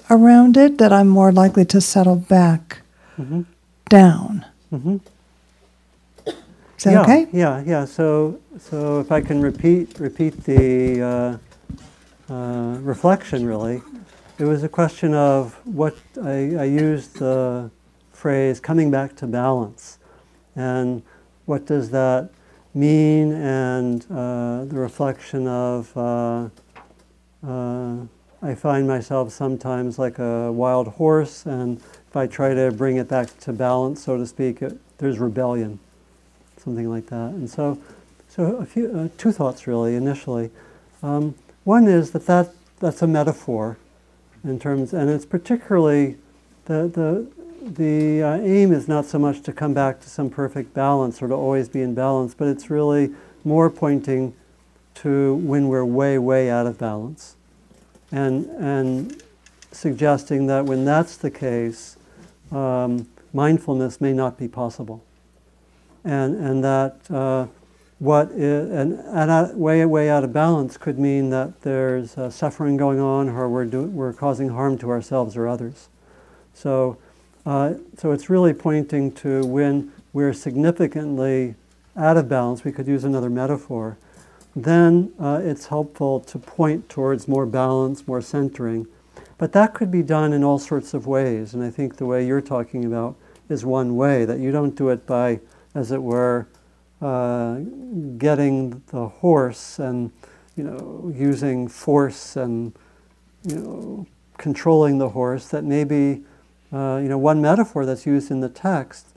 [0.10, 2.82] around it, that I'm more likely to settle back
[3.90, 4.46] down.
[6.78, 7.28] Is that yeah, okay?
[7.34, 7.86] Yeah, yeah.
[7.86, 11.40] So, so if I can repeat repeat the
[12.30, 13.82] uh, uh, reflection, really,
[14.38, 17.70] it was a question of what I, I used the
[18.14, 20.00] phrase "coming back to balance,"
[20.56, 21.02] and
[21.46, 22.30] what does that
[22.74, 25.95] mean, and uh, the reflection of.
[25.97, 26.49] Uh,
[27.45, 27.95] uh,
[28.41, 33.09] I find myself sometimes like a wild horse, and if I try to bring it
[33.09, 35.80] back to balance, so to speak, it, there's rebellion
[36.59, 37.32] something like that.
[37.32, 37.80] And so,
[38.28, 40.51] so a few, uh, two thoughts really initially.
[41.01, 43.78] Um, one is that, that that's a metaphor
[44.43, 46.17] in terms, and it's particularly
[46.65, 50.74] the the the uh, aim is not so much to come back to some perfect
[50.74, 53.12] balance or to always be in balance, but it's really
[53.43, 54.34] more pointing
[54.95, 57.36] to when we're way way out of balance,
[58.12, 59.24] and and
[59.72, 61.97] suggesting that when that's the case,
[62.51, 65.03] um, mindfulness may not be possible
[66.03, 67.47] and and that uh,
[67.99, 72.30] what is, and, and out, way way out of balance could mean that there's uh,
[72.30, 75.89] suffering going on, or we're do, we're causing harm to ourselves or others.
[76.53, 76.97] So
[77.46, 81.56] uh, so it's really pointing to when we're significantly
[81.96, 83.98] out of balance, we could use another metaphor,
[84.56, 88.88] then uh, it's helpful to point towards more balance, more centering.
[89.38, 92.26] But that could be done in all sorts of ways, and I think the way
[92.26, 93.16] you're talking about
[93.48, 95.40] is one way, that you don't do it by,
[95.74, 96.48] as it were,
[97.02, 97.60] uh,
[98.18, 100.12] getting the horse and
[100.58, 102.74] you know using force and
[103.44, 105.48] you know controlling the horse.
[105.48, 106.24] That maybe
[106.72, 109.07] uh, you know one metaphor that's used in the text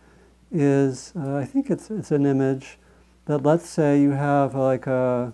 [0.51, 2.79] is uh, I think it's it's an image
[3.27, 5.33] that let's say you have like a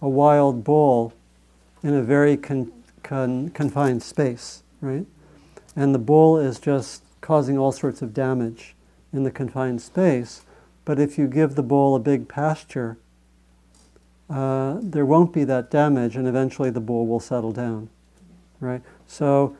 [0.00, 1.12] a wild bull
[1.82, 5.06] in a very con, con, confined space, right?
[5.74, 8.74] And the bull is just causing all sorts of damage
[9.12, 10.42] in the confined space.
[10.84, 12.98] But if you give the bull a big pasture,
[14.28, 17.88] uh, there won't be that damage, and eventually the bull will settle down,
[18.60, 18.82] right?
[19.06, 19.56] So,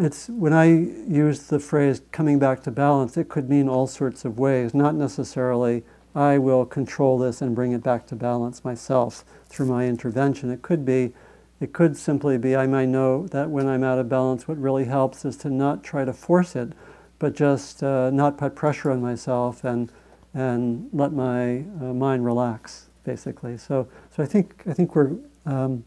[0.00, 4.24] it's when I use the phrase "coming back to balance," it could mean all sorts
[4.24, 4.74] of ways.
[4.74, 5.84] Not necessarily
[6.14, 10.50] I will control this and bring it back to balance myself through my intervention.
[10.50, 11.12] It could be,
[11.60, 14.86] it could simply be I might know that when I'm out of balance, what really
[14.86, 16.72] helps is to not try to force it,
[17.18, 19.92] but just uh, not put pressure on myself and
[20.32, 23.56] and let my uh, mind relax, basically.
[23.56, 25.84] So, so I think I think we're um,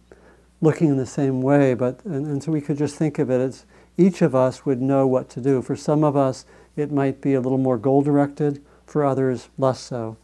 [0.62, 3.42] looking in the same way, but and, and so we could just think of it
[3.42, 3.66] as
[3.98, 5.62] each of us would know what to do.
[5.62, 8.62] For some of us, it might be a little more goal directed.
[8.86, 10.18] For others, less so.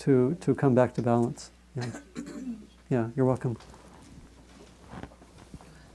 [0.00, 1.50] To to come back to balance.
[1.76, 1.86] Yeah,
[2.88, 3.08] yeah.
[3.14, 3.56] You're welcome.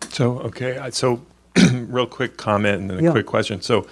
[0.10, 1.22] So okay, so
[1.74, 3.12] real quick comment and then a Yeah.
[3.12, 3.62] quick question.
[3.62, 3.88] So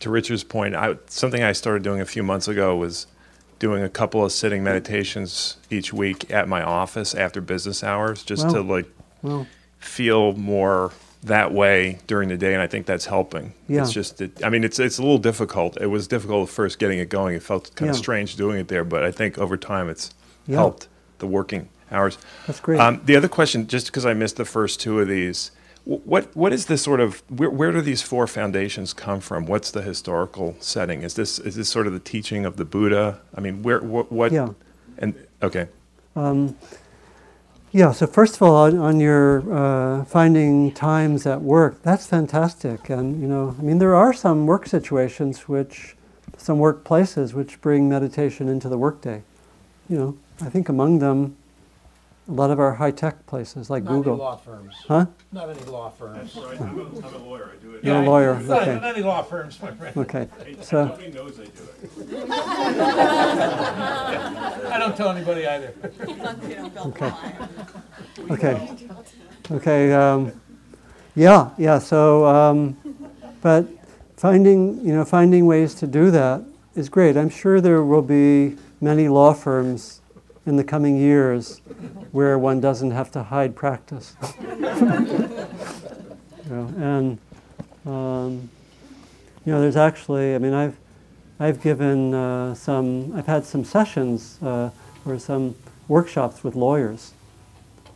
[0.00, 3.06] to Richard's point, I, something I started doing a few months ago was
[3.58, 8.48] doing a couple of sitting meditations each week at my office after business hours, just
[8.50, 8.86] to like
[9.22, 9.46] Well,
[9.78, 10.92] feel more
[11.24, 13.52] that way during the day, and I think that's helping.
[13.66, 13.82] Yeah.
[13.82, 15.76] It's just, that, I mean, it's it's a little difficult.
[15.80, 17.34] It was difficult at first getting it going.
[17.34, 20.14] It felt kind of strange doing it there, but I think over time it's
[20.46, 20.56] Yeah.
[20.58, 20.88] helped
[21.18, 22.18] the working hours.
[22.46, 22.78] that's great.
[22.80, 25.50] Um, the other question, just because I missed the first two of these,
[25.84, 29.46] what what is this sort of where, where do these four foundations come from?
[29.46, 31.02] What's the historical setting?
[31.02, 33.20] Is this is this sort of the teaching of the Buddha?
[33.34, 34.30] I mean, where what what?
[34.30, 34.50] Yeah.
[34.98, 35.68] And okay,
[36.14, 36.56] Um,
[37.72, 42.88] yeah, so first of all, on, on your uh, finding times at work, that's fantastic.
[42.88, 45.96] And, you know, I mean, there are some work situations which,
[46.36, 49.22] some workplaces which bring meditation into the workday.
[49.88, 51.36] You know, I think among them,
[52.28, 54.16] a lot of our high tech places like Not any Google.
[54.16, 54.74] law firms.
[54.86, 55.06] Huh?
[55.32, 56.36] Not any law firms.
[56.36, 56.60] right.
[56.60, 57.52] I'm a, I'm a lawyer.
[57.54, 57.82] I do it.
[57.84, 58.74] You're a lawyer, Not okay.
[58.74, 59.96] not any law firms, my friend.
[59.96, 60.28] Okay,
[60.60, 61.50] so, knows I do
[62.00, 62.30] it.
[64.70, 65.72] I don't tell anybody either.
[66.86, 67.12] okay.
[68.30, 68.76] Okay.
[69.50, 69.92] Okay.
[69.92, 70.32] Um,
[71.14, 71.50] yeah.
[71.56, 71.78] Yeah.
[71.78, 72.76] So, um,
[73.40, 73.66] but
[74.16, 76.42] finding you know finding ways to do that
[76.74, 77.16] is great.
[77.16, 80.02] I'm sure there will be many law firms
[80.48, 81.60] in the coming years
[82.10, 84.16] where one doesn't have to hide practice.
[86.48, 87.18] You know, and
[87.84, 88.48] um,
[89.44, 90.34] you know, there's actually.
[90.34, 90.78] I mean, I've
[91.38, 93.12] I've given uh, some.
[93.14, 94.70] I've had some sessions uh,
[95.04, 95.56] or some
[95.88, 97.12] workshops with lawyers.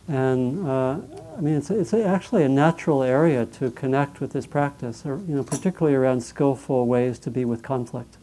[0.07, 0.99] And uh,
[1.35, 5.35] I mean, it's, it's actually a natural area to connect with this practice, or, you
[5.35, 8.17] know, particularly around skillful ways to be with conflict.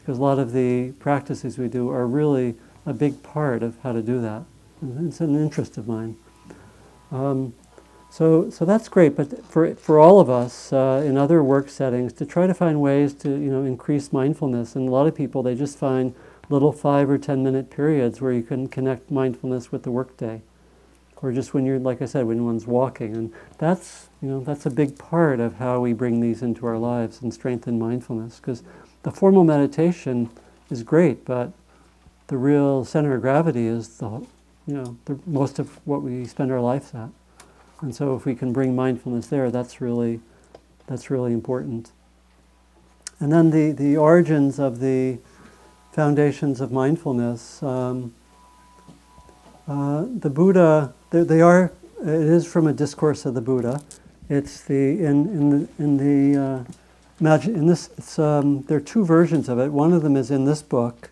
[0.00, 2.56] Because a lot of the practices we do are really
[2.86, 4.44] a big part of how to do that.
[5.00, 6.16] It's an interest of mine.
[7.12, 7.54] Um,
[8.08, 12.12] so, so that's great, but for, for all of us uh, in other work settings,
[12.14, 14.74] to try to find ways to you know, increase mindfulness.
[14.74, 16.14] And a lot of people, they just find
[16.48, 20.42] little five or ten minute periods where you can connect mindfulness with the workday
[21.22, 24.66] or just when you're like i said when one's walking and that's you know that's
[24.66, 28.62] a big part of how we bring these into our lives and strengthen mindfulness because
[29.02, 30.30] the formal meditation
[30.70, 31.52] is great but
[32.30, 34.26] the real center of gravity is the
[34.66, 37.08] you know the most of what we spend our lives at
[37.80, 40.20] and so if we can bring mindfulness there that's really
[40.86, 41.92] that's really important
[43.20, 45.18] and then the the origins of the
[45.92, 48.14] foundations of mindfulness um,
[49.70, 53.80] uh, the Buddha, they, they are, it is from a discourse of the Buddha.
[54.28, 56.66] It's the, in, in the, in the,
[57.20, 59.70] uh, in this, um, there are two versions of it.
[59.70, 61.10] One of them is in this book.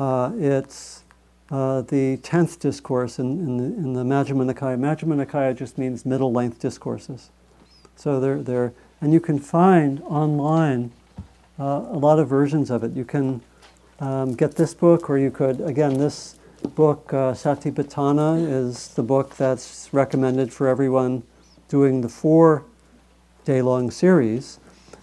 [0.00, 1.04] Uh, it's
[1.50, 4.78] uh, the 10th discourse in, in, the, in the Majjhima Nikaya.
[4.78, 7.28] Majjhima Nikaya just means middle length discourses.
[7.96, 8.72] So they're, they're,
[9.02, 10.90] and you can find online
[11.58, 12.92] uh, a lot of versions of it.
[12.92, 13.42] You can
[13.98, 16.38] um, get this book, or you could, again, this
[16.74, 21.24] book, uh, Satipatthana, is the book that's recommended for everyone
[21.68, 22.64] doing the four
[23.44, 24.60] day long series.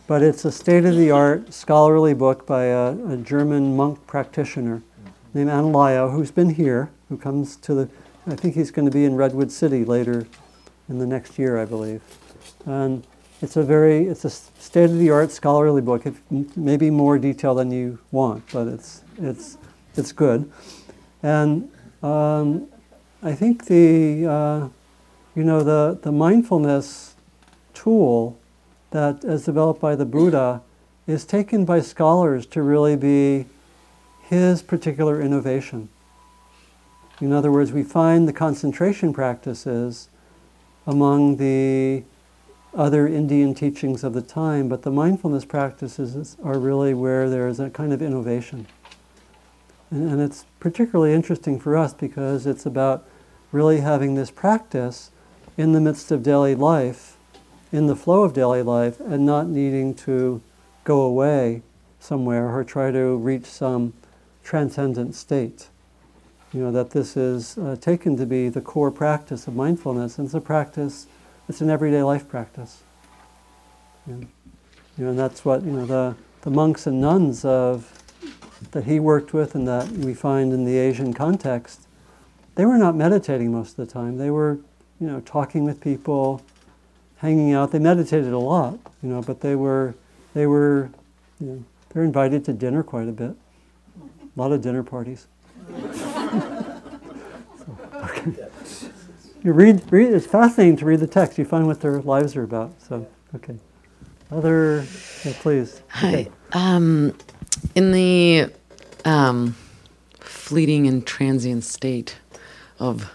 [0.08, 4.82] but it's a state of the art scholarly book by a, a German monk practitioner
[5.34, 7.90] named Analayo, who's been here, who comes to the,
[8.26, 10.28] I think he's going to be in Redwood City later
[10.90, 12.02] in the next year, I believe.
[12.66, 13.06] And
[13.42, 16.06] it's a very, it's a state of the art scholarly book.
[16.06, 16.16] It
[16.58, 19.58] may be more detail than you want, but it's, it's,
[19.96, 20.52] it's good.
[21.24, 21.72] And
[22.02, 22.68] um,
[23.22, 24.70] I think the, uh,
[25.36, 27.16] you know, the, the mindfulness
[27.74, 28.40] tool
[28.92, 30.62] that is developed by the Buddha
[31.06, 33.46] is taken by scholars to really be
[34.30, 35.88] his particular innovation.
[37.22, 40.10] In other words, we find the concentration practices
[40.86, 42.04] among the
[42.74, 47.60] other Indian teachings of the time, but the mindfulness practices are really where there is
[47.60, 48.68] a kind of innovation.
[49.90, 53.08] And, and it's particularly interesting for us because it's about
[53.54, 55.10] really having this practice
[55.56, 57.18] in the midst of daily life,
[57.72, 60.42] in the flow of daily life, and not needing to
[60.84, 61.62] go away
[62.00, 63.94] somewhere or try to reach some
[64.48, 65.68] transcendent state.
[66.54, 70.26] You know, that this is uh, taken to be the core practice of mindfulness, and
[70.26, 71.06] it's a practice,
[71.50, 72.84] it's an everyday life practice.
[74.06, 74.30] And,
[74.98, 77.92] you know, and that's what, you know, the, the monks and nuns of,
[78.72, 81.82] that he worked with and that we find in the Asian context,
[82.56, 84.18] they were not meditating most of the time.
[84.18, 84.60] They were,
[85.02, 86.42] you know, talking with people,
[87.18, 87.72] hanging out.
[87.72, 89.94] They meditated a lot, you know, but they were,
[90.34, 90.90] they were,
[91.42, 93.36] you know, they're invited to dinner quite a bit.
[94.38, 95.26] A lot of dinner parties.
[95.96, 96.78] so,
[97.96, 98.36] okay.
[99.44, 101.40] You read, read, it's fascinating to read the text.
[101.40, 102.80] You find what their lives are about.
[102.80, 103.58] So, okay.
[104.32, 104.86] Other,
[105.26, 105.82] yeah, please.
[105.98, 106.30] Okay.
[106.52, 106.76] Hi.
[106.76, 107.18] Um,
[107.74, 108.52] in the
[109.06, 109.56] um,
[110.20, 112.18] fleeting and transient state
[112.78, 113.12] of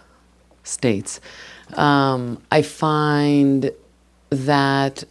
[0.64, 1.20] states,
[1.74, 3.70] um, I find
[4.30, 5.04] that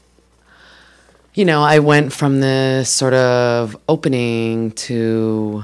[1.35, 5.63] you know I went from this sort of opening to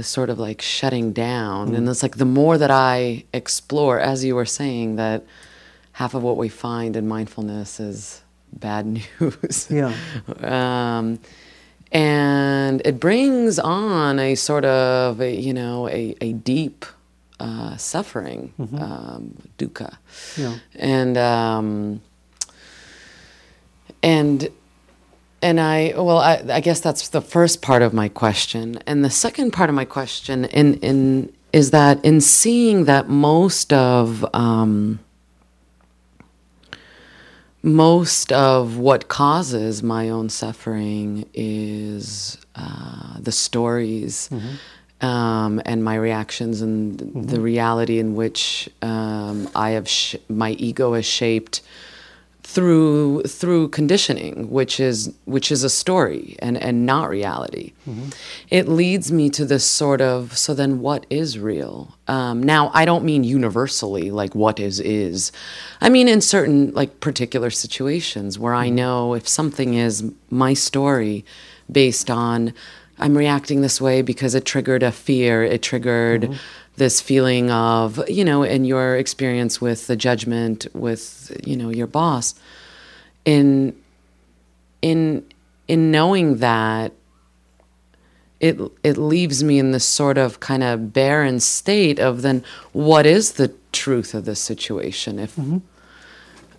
[0.00, 4.24] the sort of like shutting down, and it's like the more that I explore, as
[4.24, 5.20] you were saying, that
[6.00, 8.22] half of what we find in mindfulness is
[8.66, 9.68] bad news.
[9.70, 9.92] Yeah.
[10.56, 11.18] um,
[11.92, 16.86] and it brings on a sort of a, you know a, a deep
[17.46, 18.52] uh, suffering
[18.86, 19.22] um,
[19.58, 19.90] dukkha
[20.42, 20.54] Yeah.
[20.76, 22.00] and um,
[24.02, 24.48] and
[25.42, 28.78] and I well I, I guess that's the first part of my question.
[28.86, 33.72] And the second part of my question in in is that in seeing that most
[33.72, 35.00] of um,
[37.62, 44.30] most of what causes my own suffering is uh, the stories
[45.00, 50.94] um, and my reactions and the reality in which um, I have sh- my ego
[50.94, 51.60] is shaped
[52.52, 57.72] through through conditioning, which is which is a story and and not reality.
[57.88, 58.08] Mm-hmm.
[58.48, 61.96] It leads me to this sort of so then what is real?
[62.08, 65.30] Um, now I don't mean universally like what is is.
[65.80, 68.74] I mean in certain like particular situations where I mm-hmm.
[68.76, 71.24] know if something is my story
[71.70, 72.52] based on
[72.98, 76.34] I'm reacting this way because it triggered a fear, it triggered mm-hmm.
[76.80, 81.86] This feeling of, you know, in your experience with the judgment with, you know, your
[81.86, 82.34] boss.
[83.24, 83.76] In
[84.82, 85.24] in
[85.68, 86.92] in knowing that
[88.40, 93.04] it it leaves me in this sort of kind of barren state of then what
[93.04, 95.38] is the truth of this situation if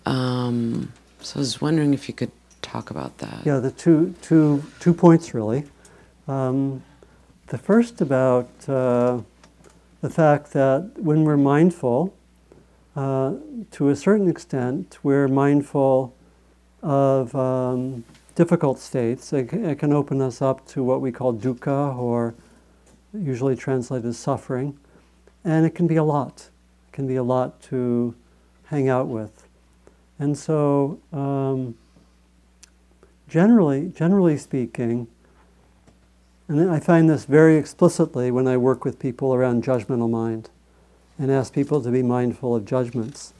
[0.06, 2.30] um so I was wondering if you could
[2.62, 3.40] talk about that.
[3.44, 5.64] Yeah, the two, two, two points really.
[6.26, 6.82] Um,
[7.48, 9.20] the first about uh,
[10.02, 12.12] the fact that when we're mindful,
[12.96, 13.34] uh,
[13.70, 16.14] to a certain extent, we're mindful
[16.82, 19.32] of um, difficult states.
[19.32, 22.34] It, it can open us up to what we call dukkha, or
[23.14, 24.76] usually translated as suffering,
[25.44, 26.50] and it can be a lot.
[26.88, 28.14] It can be a lot to
[28.66, 29.46] hang out with.
[30.18, 31.76] And so, um,
[33.28, 35.06] generally, generally speaking,
[36.48, 40.50] and I find this very explicitly when I work with people around judgmental mind
[41.18, 43.32] and ask people to be mindful of judgments.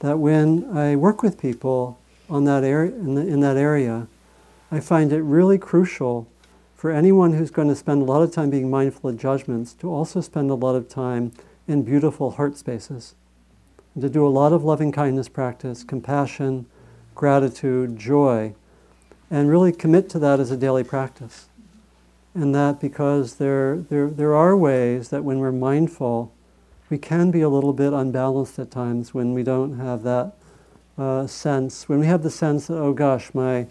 [0.00, 1.98] That when I work with people
[2.30, 4.06] on that area, in, the, in that area,
[4.70, 6.28] I find it really crucial
[6.76, 9.90] for anyone who's going to spend a lot of time being mindful of judgments to
[9.90, 11.32] also spend a lot of time
[11.66, 13.14] in beautiful heart spaces.
[13.94, 16.66] And to do a lot of loving kindness practice, compassion,
[17.14, 18.54] gratitude, joy,
[19.30, 21.48] and really commit to that as a daily practice.
[22.36, 26.34] And that because there, there, there are ways that when we're mindful,
[26.90, 30.34] we can be a little bit unbalanced at times when we don't have that
[30.98, 33.68] uh, sense, when we have the sense that, oh gosh, my,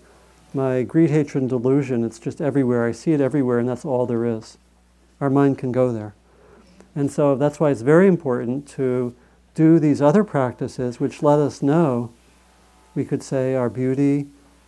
[0.52, 2.88] my greed, hatred, and delusion, it's just everywhere.
[2.88, 4.58] I see it everywhere, and that's all there is.
[5.22, 6.16] Our mind can go there.
[6.96, 9.14] And so that's why it's very important to
[9.54, 12.12] do these other practices which let us know,
[12.96, 14.26] we could say, our beauty,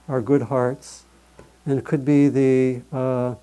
[0.08, 1.06] our good hearts,
[1.66, 3.34] and it could be the, uh,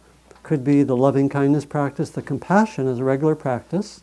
[0.44, 4.02] could be the loving kindness practice, the compassion as a regular practice.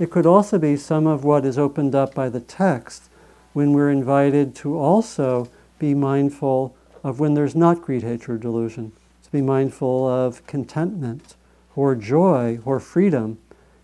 [0.00, 3.04] It could also be some of what is opened up by the text
[3.52, 5.48] when we're invited to also
[5.78, 8.92] be mindful of when there's not greed, hatred, or delusion,
[9.22, 11.36] to be mindful of contentment
[11.76, 13.38] or joy or freedom,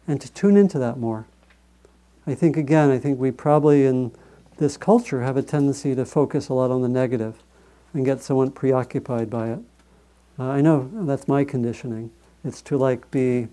[0.08, 1.26] and to tune into that more.
[2.26, 4.12] I think, again, I think we probably in
[4.58, 7.42] this culture have a tendency to focus a lot on the negative
[7.92, 9.58] and get somewhat preoccupied by it.
[10.38, 12.10] Uh, I know that's my conditioning.
[12.44, 13.48] It's to like be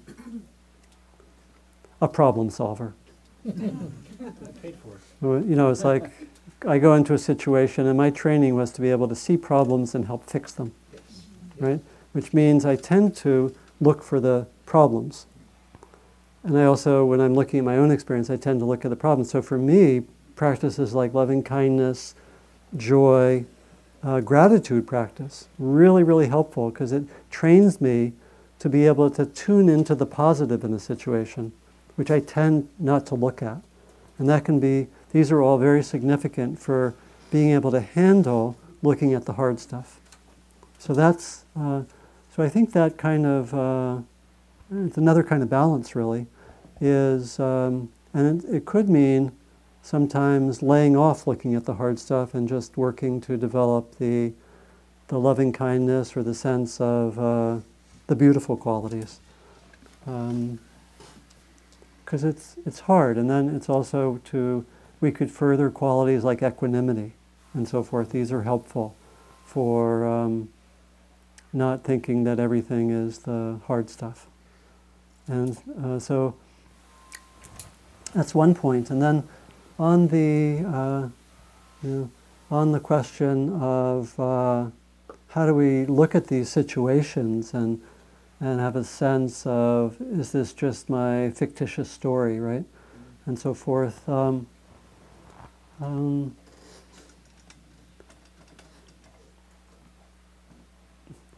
[2.02, 2.94] a problem solver.
[4.62, 4.78] Paid
[5.22, 6.12] for You know, it's like
[6.68, 9.96] I go into a situation, and my training was to be able to see problems
[9.96, 10.74] and help fix them,
[11.60, 11.80] right?
[12.12, 15.26] Which means I tend to look for the problems.
[16.44, 18.90] And I also, when I'm looking at my own experience, I tend to look at
[18.90, 19.32] the problems.
[19.32, 20.04] So for me,
[20.36, 22.16] practices like loving kindness,
[22.76, 23.46] joy,
[24.04, 28.14] uh, gratitude practice, really, really helpful because it trains me
[28.60, 31.52] to be able to tune into the positive in the situation,
[31.96, 33.62] which I tend not to look at.
[34.18, 36.94] And that can be, these are all very significant for
[37.32, 40.00] being able to handle looking at the hard stuff.
[40.78, 41.84] So that's, uh,
[42.36, 43.98] so I think that kind of, uh,
[44.86, 46.28] it's another kind of balance really,
[46.82, 49.32] is, um, and it, it could mean
[49.84, 54.32] sometimes laying off looking at the hard stuff and just working to develop the,
[55.10, 57.58] the loving kindness or the sense of uh,
[58.08, 59.20] the beautiful qualities.
[60.06, 60.58] Because
[62.24, 63.18] it's, it's hard.
[63.18, 64.66] And then it's also to,
[65.02, 67.12] we could further qualities like equanimity
[67.54, 68.10] and so forth.
[68.10, 68.96] These are helpful
[69.44, 70.48] for um,
[71.52, 74.28] not thinking that everything is the hard stuff.
[75.28, 76.36] And uh, so
[78.14, 78.90] that's one point.
[78.90, 79.28] And then
[79.80, 81.08] on the uh,
[81.84, 82.12] you know,
[82.52, 84.66] on the question of uh,
[85.30, 87.82] how do we look at these situations and
[88.40, 92.66] and have a sense of is this just my fictitious story, right,
[93.26, 94.08] and so forth.
[94.08, 94.48] Um,
[95.82, 96.36] um,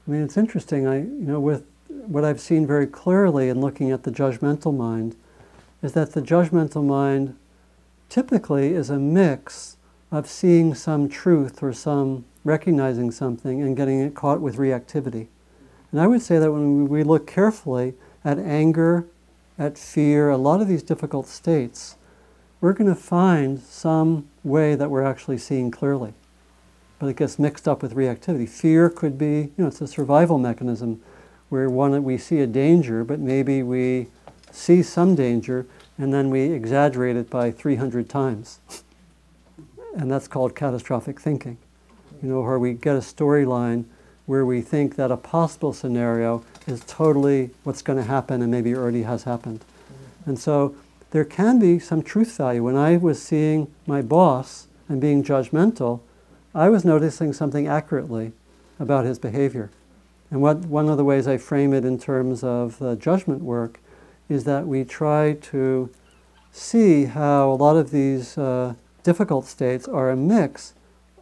[0.08, 0.88] I mean, it's interesting.
[0.88, 5.16] I, you know, with what I've seen very clearly in looking at the judgmental mind,
[5.82, 7.36] is that the judgmental mind
[8.10, 9.78] typically is a mix
[10.12, 15.28] of seeing some truth or some recognizing something and getting it caught with reactivity.
[15.91, 19.08] And I would say that when we look carefully at anger,
[19.58, 21.95] at fear, a lot of these difficult states,
[22.62, 26.14] we're going to find some way that we're actually seeing clearly.
[26.99, 28.47] But it gets mixed up with reactivity.
[28.47, 31.01] Fear could be, you know, it's a survival mechanism
[31.49, 34.08] where one, we see a danger, but maybe we
[34.51, 35.68] see some danger
[35.98, 38.60] and then we exaggerate it by 300 times.
[39.96, 41.58] and that's called catastrophic thinking.
[42.22, 43.86] You know, where we get a storyline
[44.26, 48.74] where we think that a possible scenario is totally what's going to happen and maybe
[48.74, 49.64] already has happened.
[50.26, 50.76] And so
[51.12, 52.64] there can be some truth value.
[52.64, 56.02] When I was seeing my boss and being judgmental,
[56.54, 58.32] I was noticing something accurately
[58.80, 59.70] about his behavior.
[60.32, 63.80] And what, one of the ways I frame it in terms of uh, judgment work
[64.30, 65.90] is that we try to
[66.52, 68.74] see how a lot of these uh,
[69.04, 70.74] difficult states are a mix,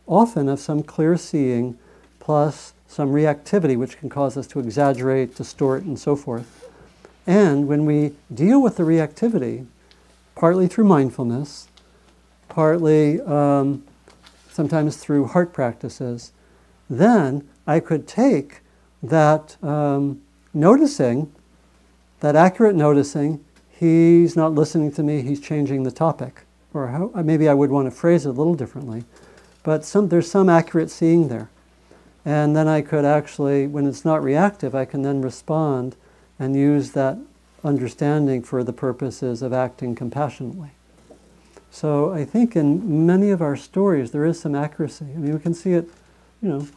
[0.08, 1.78] often of some clear seeing
[2.20, 6.70] plus some reactivity, which can cause us to exaggerate, distort, and so forth.
[7.26, 9.66] And when we deal with the reactivity,
[10.36, 11.68] partly through mindfulness,
[12.50, 13.84] partly um,
[14.52, 16.32] sometimes through heart practices,
[16.90, 18.62] then I could take
[19.02, 20.22] that um,
[20.54, 21.34] noticing
[22.24, 26.46] that accurate noticing, he's not listening to me, he's changing the topic.
[26.74, 29.04] Or how, uh, maybe I would want to phrase it a little differently.
[29.62, 31.50] But some, there's some accurate seeing there.
[32.24, 35.98] And then I could actually, when it's not reactive, I can then respond
[36.40, 37.18] and use that
[37.62, 40.70] understanding for the purposes of acting compassionately.
[41.72, 45.08] So I think in many of our stories there is some accuracy.
[45.14, 45.90] I mean, we can see it,
[46.42, 46.68] you know,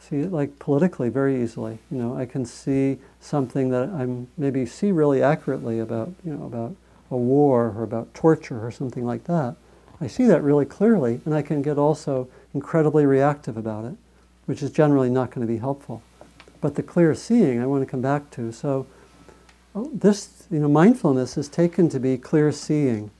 [0.00, 1.78] see it like politically very easily.
[1.88, 6.44] You know, I can see something that I'm maybe see really accurately about, you know,
[6.44, 6.74] about
[7.10, 9.56] a war or about torture or something like that.
[10.00, 13.94] I see that really clearly, and I can get also incredibly reactive about it,
[14.46, 16.02] which is generally not going to be helpful.
[16.60, 18.50] But the clear seeing, I want to come back to.
[18.50, 18.86] So,
[19.74, 23.10] oh, this, you know, mindfulness is taken to be clear seeing.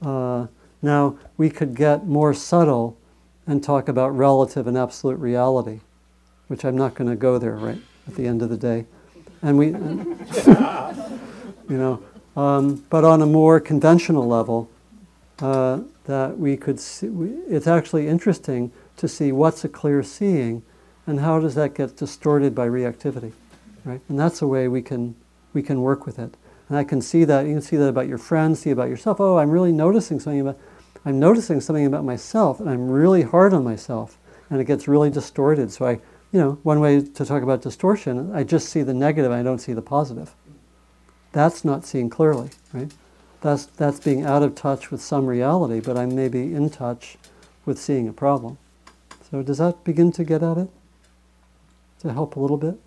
[0.00, 0.46] Uh,
[0.80, 2.96] now, we could get more subtle
[3.46, 5.80] and talk about relative and absolute reality.
[6.48, 8.86] which I'm not going to go there right at the end of the day.
[9.44, 9.66] And we,
[11.68, 12.02] you know,
[12.34, 14.70] um, but on a more conventional level,
[15.40, 20.62] uh, that we could see, we, it's actually interesting to see what's a clear seeing
[21.06, 23.32] and how does that get distorted by reactivity,
[23.84, 24.00] right?
[24.08, 25.14] And that's a way we can,
[25.52, 26.34] we can work with it.
[26.70, 29.20] And I can see that, you can see that about your friends, see about yourself.
[29.20, 30.58] Oh, I'm really noticing something about,
[31.04, 34.16] I'm noticing something about myself and I'm really hard on myself
[34.48, 35.70] and it gets really distorted.
[35.70, 36.00] So I,
[36.34, 39.60] you know, one way to talk about distortion, I just see the negative, I don't
[39.60, 40.34] see the positive.
[41.30, 42.92] That's not seeing clearly, right?
[43.40, 47.18] That's, that's being out of touch with some reality, but I may be in touch
[47.64, 48.58] with seeing a problem.
[49.30, 50.68] So does that begin to get at it?
[52.00, 52.80] To help a little bit?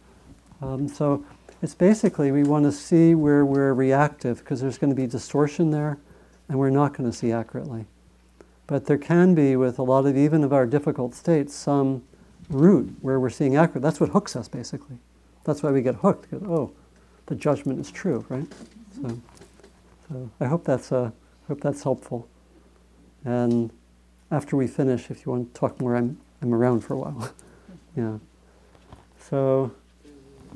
[0.61, 1.25] Um, so
[1.61, 5.71] it's basically we want to see where we're reactive because there's going to be distortion
[5.71, 5.97] there
[6.49, 7.85] and we're not going to see accurately.
[8.67, 12.03] But there can be, with a lot of even of our difficult states, some
[12.49, 13.81] root where we're seeing accurate.
[13.81, 14.97] That's what hooks us, basically.
[15.43, 16.29] That's why we get hooked.
[16.29, 16.71] Because, oh,
[17.27, 18.47] the judgment is true, right?
[19.01, 19.21] So,
[20.09, 21.11] so I hope that's uh,
[21.47, 22.27] hope that's helpful.
[23.25, 23.71] And
[24.31, 27.31] after we finish, if you want to talk more, I'm I'm around for a while.
[27.95, 28.17] yeah.
[29.19, 29.71] So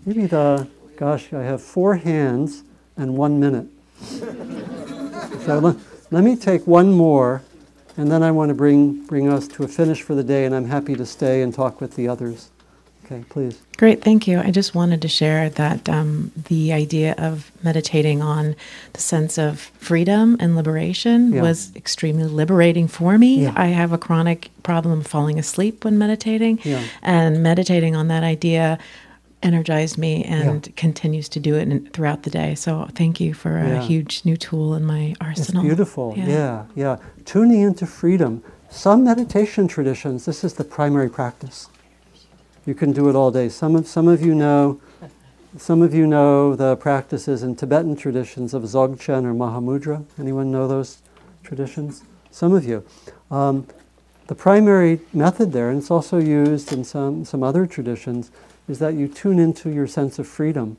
[0.06, 2.64] maybe the gosh, I have four hands
[2.96, 3.68] and one minute.
[4.02, 5.76] so let,
[6.12, 7.42] let me take one more
[7.98, 10.56] and then I want to bring, bring us to a finish for the day, and
[10.56, 12.50] I'm happy to stay and talk with the others.
[13.06, 13.62] Okay, please.
[13.78, 14.40] Great, thank you.
[14.40, 18.56] I just wanted to share that um, the idea of meditating on
[18.94, 21.42] the sense of freedom and liberation Yeah.
[21.42, 23.44] was extremely liberating for me.
[23.44, 23.54] Yeah.
[23.58, 26.84] I have a chronic problem falling asleep when meditating, Yeah.
[27.02, 28.80] and meditating on that idea
[29.44, 32.56] energized me and continues to do it throughout the day.
[32.56, 33.82] So thank you for a Yeah.
[33.82, 35.64] huge new tool in my arsenal.
[35.64, 36.14] It's beautiful.
[36.16, 36.66] Yeah.
[36.76, 38.44] yeah, Tuning into freedom.
[38.70, 41.68] Some meditation traditions, this is the primary practice.
[42.66, 43.50] You can do it all day.
[43.50, 44.80] Some of, some of you know,
[45.58, 50.06] some of you know the practices in Tibetan traditions of Dzogchen or Mahamudra.
[50.18, 51.00] Anyone know those
[51.44, 52.04] traditions?
[52.30, 52.86] Some of you.
[53.30, 53.66] Um,
[54.28, 58.32] the primary method there, and it's also used in some, some other traditions,
[58.72, 60.78] is that you tune into your sense of freedom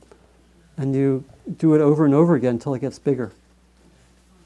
[0.78, 1.24] and you
[1.58, 3.32] do it over and over again until it gets bigger.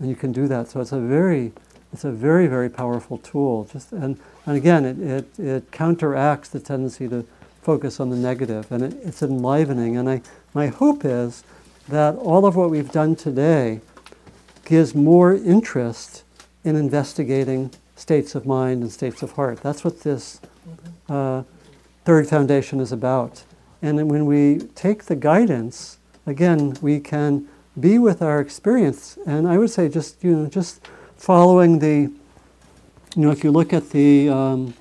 [0.00, 0.68] And you can do that.
[0.68, 1.52] So it's a very,
[1.92, 3.68] it's a very, very powerful tool.
[3.72, 7.24] Just and, and again, it, it, it counteracts the tendency to
[7.62, 9.96] focus on the negative, and it, it's enlivening.
[9.96, 10.22] And I,
[10.52, 11.44] my hope is
[11.88, 13.80] that all of what we've done today
[14.64, 16.24] gives more interest
[16.64, 19.62] in investigating states of mind and states of heart.
[19.62, 20.40] That's what this
[21.08, 21.44] uh,
[22.06, 23.42] third foundation is about.
[23.82, 27.48] And when we take the guidance, again, we can
[27.78, 29.18] be with our experience.
[29.26, 32.12] And I would say just, you know, just following the,
[33.16, 34.74] you know, if you look at the, um,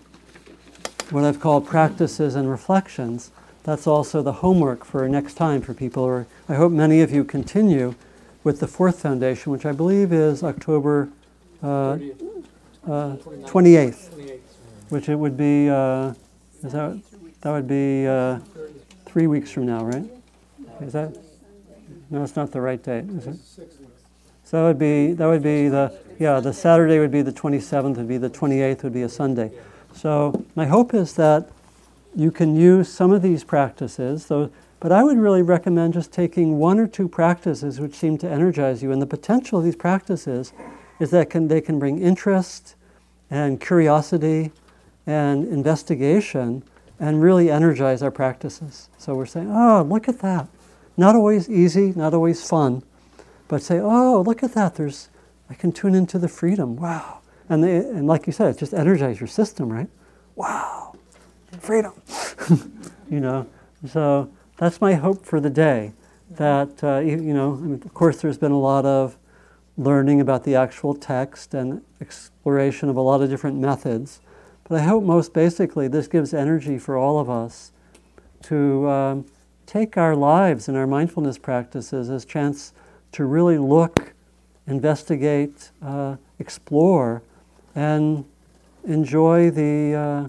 [1.09, 3.32] what I've called practices and reflections,
[3.63, 6.03] that's also the homework for next time for people.
[6.03, 7.95] Or I hope many of you continue
[8.43, 11.09] with the fourth foundation, which I believe is October
[11.63, 11.97] uh,
[12.88, 13.17] uh,
[13.49, 14.39] 28th,
[14.89, 16.13] which it would be, uh,
[16.61, 17.01] is that,
[17.46, 18.39] that would be uh,
[19.06, 20.04] three weeks from now, right?
[20.82, 21.16] Is that?
[22.10, 23.36] No, it's not the right date, is it?
[24.43, 27.98] So that would be that would be the yeah the Saturday would be the 27th
[27.98, 29.52] would be the 28th would be a Sunday.
[29.93, 31.48] So my hope is that
[32.16, 34.26] you can use some of these practices.
[34.26, 38.28] Though, but I would really recommend just taking one or two practices which seem to
[38.28, 38.91] energize you.
[38.91, 40.52] And the potential of these practices
[41.00, 42.74] is that can, they can bring interest
[43.30, 44.52] and curiosity
[45.06, 46.64] and investigation
[47.00, 48.89] and really energize our practices.
[48.98, 50.48] So we're saying, oh, look at that.
[50.98, 52.84] Not always easy, not always fun,
[53.48, 54.76] but say, oh, look at that.
[54.76, 55.10] There's,
[55.50, 56.78] I can tune into the freedom.
[56.78, 57.20] Wow.
[57.50, 59.88] And, they, and like you said, it just energize your system, right?
[60.36, 60.96] Wow,
[61.60, 61.93] freedom.
[63.10, 63.48] you know,
[63.88, 65.93] so that's my hope for the day.
[66.32, 69.18] That, uh, you, you know, I mean, of course, there's been a lot of
[69.78, 74.22] learning about the actual text and exploration of a lot of different methods.
[74.68, 77.72] But I hope most basically this gives energy for all of us
[78.43, 79.26] to um,
[79.68, 82.74] take our lives and our mindfulness practices as chance
[83.11, 84.13] to really look,
[84.66, 87.22] investigate, uh, explore,
[87.76, 88.26] and
[88.86, 90.28] enjoy the uh,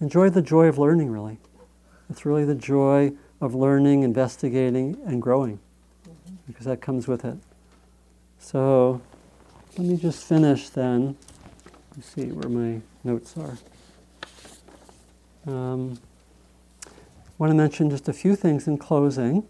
[0.00, 1.10] enjoy the joy of learning.
[1.10, 1.38] Really,
[2.08, 3.12] it's really the joy
[3.42, 5.60] of learning, investigating, and growing,
[6.46, 7.36] because that comes with it.
[8.38, 9.02] So,
[9.76, 11.16] let me just finish then.
[11.94, 13.58] Let's see where my notes are.
[15.46, 15.98] Um,
[17.38, 19.46] want to mention just a few things in closing.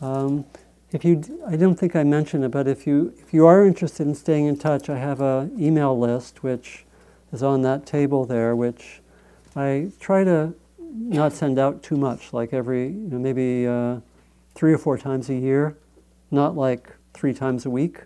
[0.00, 0.44] Um,
[0.90, 4.06] if you, I don't think I mentioned it, but if you if you are interested
[4.06, 6.84] in staying in touch, I have a email list which
[7.32, 9.00] is on that table there, which
[9.56, 14.00] I try to not send out too much, like every, you know, maybe uh,
[14.54, 15.76] three or four times a year,
[16.30, 18.00] not like three times a week.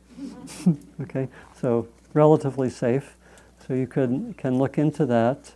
[1.00, 1.28] okay,
[1.60, 3.15] so relatively safe.
[3.66, 5.54] So you could, can look into that.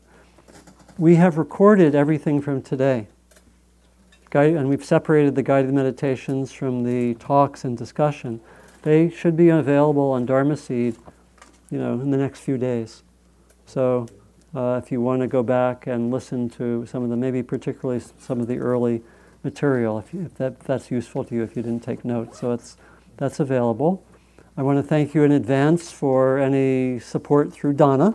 [0.99, 3.07] We have recorded everything from today.
[4.31, 8.41] Guide, and we've separated the guided meditations from the talks and discussion.
[8.83, 10.97] They should be available on Dharma Seed,
[11.71, 13.05] you know, in the next few days.
[13.67, 14.09] So
[14.55, 18.03] uh, if you want to go back and listen to some of the, maybe particularly
[18.19, 19.03] some of the early
[19.45, 22.41] material, if, you, if, that, if that's useful to you, if you didn't take notes.
[22.41, 22.77] So it's,
[23.17, 24.05] that's available.
[24.61, 28.15] I want to thank you in advance for any support through Donna,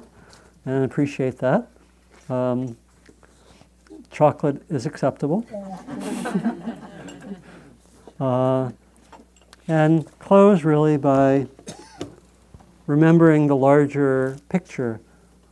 [0.63, 1.67] and appreciate that.
[2.29, 2.77] Um,
[4.11, 5.43] chocolate is acceptable.
[8.19, 8.69] uh,
[9.67, 11.47] and close really by
[12.85, 14.99] remembering the larger picture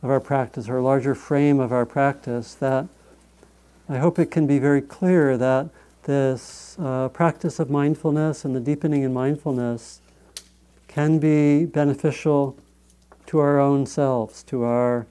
[0.00, 2.86] of our practice, or larger frame of our practice, that
[3.88, 5.70] I hope it can be very clear that
[6.04, 10.00] this uh, practice of mindfulness and the deepening in mindfulness
[10.94, 12.56] can be beneficial
[13.26, 15.08] to our own selves, to our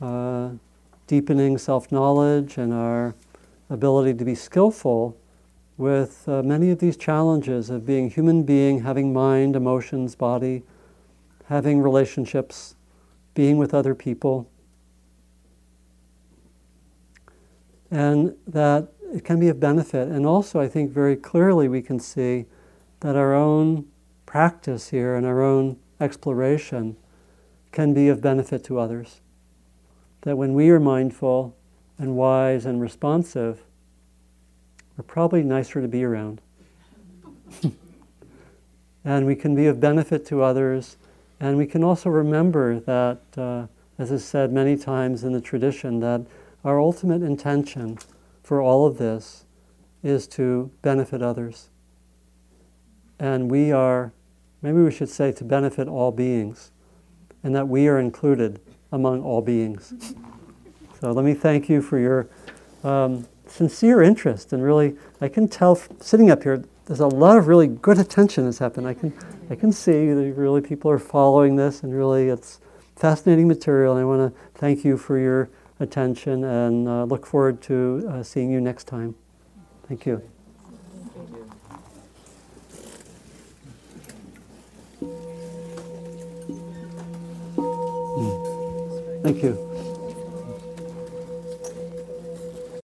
[0.00, 0.50] uh,
[1.06, 3.14] deepening self knowledge and our
[3.70, 5.16] ability to be skillful
[5.76, 10.64] with uh, many of these challenges of being human being, having mind, emotions, body,
[11.44, 12.74] having relationships,
[13.34, 14.50] being with other people.
[17.92, 20.08] And that it can be of benefit.
[20.08, 22.46] And also, I think very clearly we can see
[23.00, 23.86] that our own
[24.32, 26.96] practice here and our own exploration
[27.70, 29.20] can be of benefit to others.
[30.22, 31.54] That when we are mindful
[31.98, 33.60] and wise and responsive,
[34.96, 36.40] we're probably nicer to be around.
[39.04, 40.96] and we can be of benefit to others.
[41.38, 43.66] And we can also remember that, uh,
[43.98, 46.22] as is said many times in the tradition, that
[46.64, 47.98] our ultimate intention
[48.42, 49.44] for all of this
[50.02, 51.68] is to benefit others.
[53.18, 54.10] And we are
[54.62, 56.70] maybe we should say to benefit all beings,
[57.42, 58.60] and that we are included
[58.90, 60.14] among all beings.
[61.00, 62.28] So let me thank you for your
[62.84, 67.46] um, sincere interest, and really, I can tell sitting up here, there's a lot of
[67.46, 68.86] really good attention has happened.
[68.86, 69.12] I can,
[69.50, 72.60] I can see that really people are following this, and really, it's
[72.96, 73.96] fascinating material.
[73.96, 75.48] And I want to thank you for your
[75.80, 79.14] attention, and uh, look forward to uh, seeing you next time.
[79.88, 80.22] Thank you.
[89.22, 89.71] Thank you.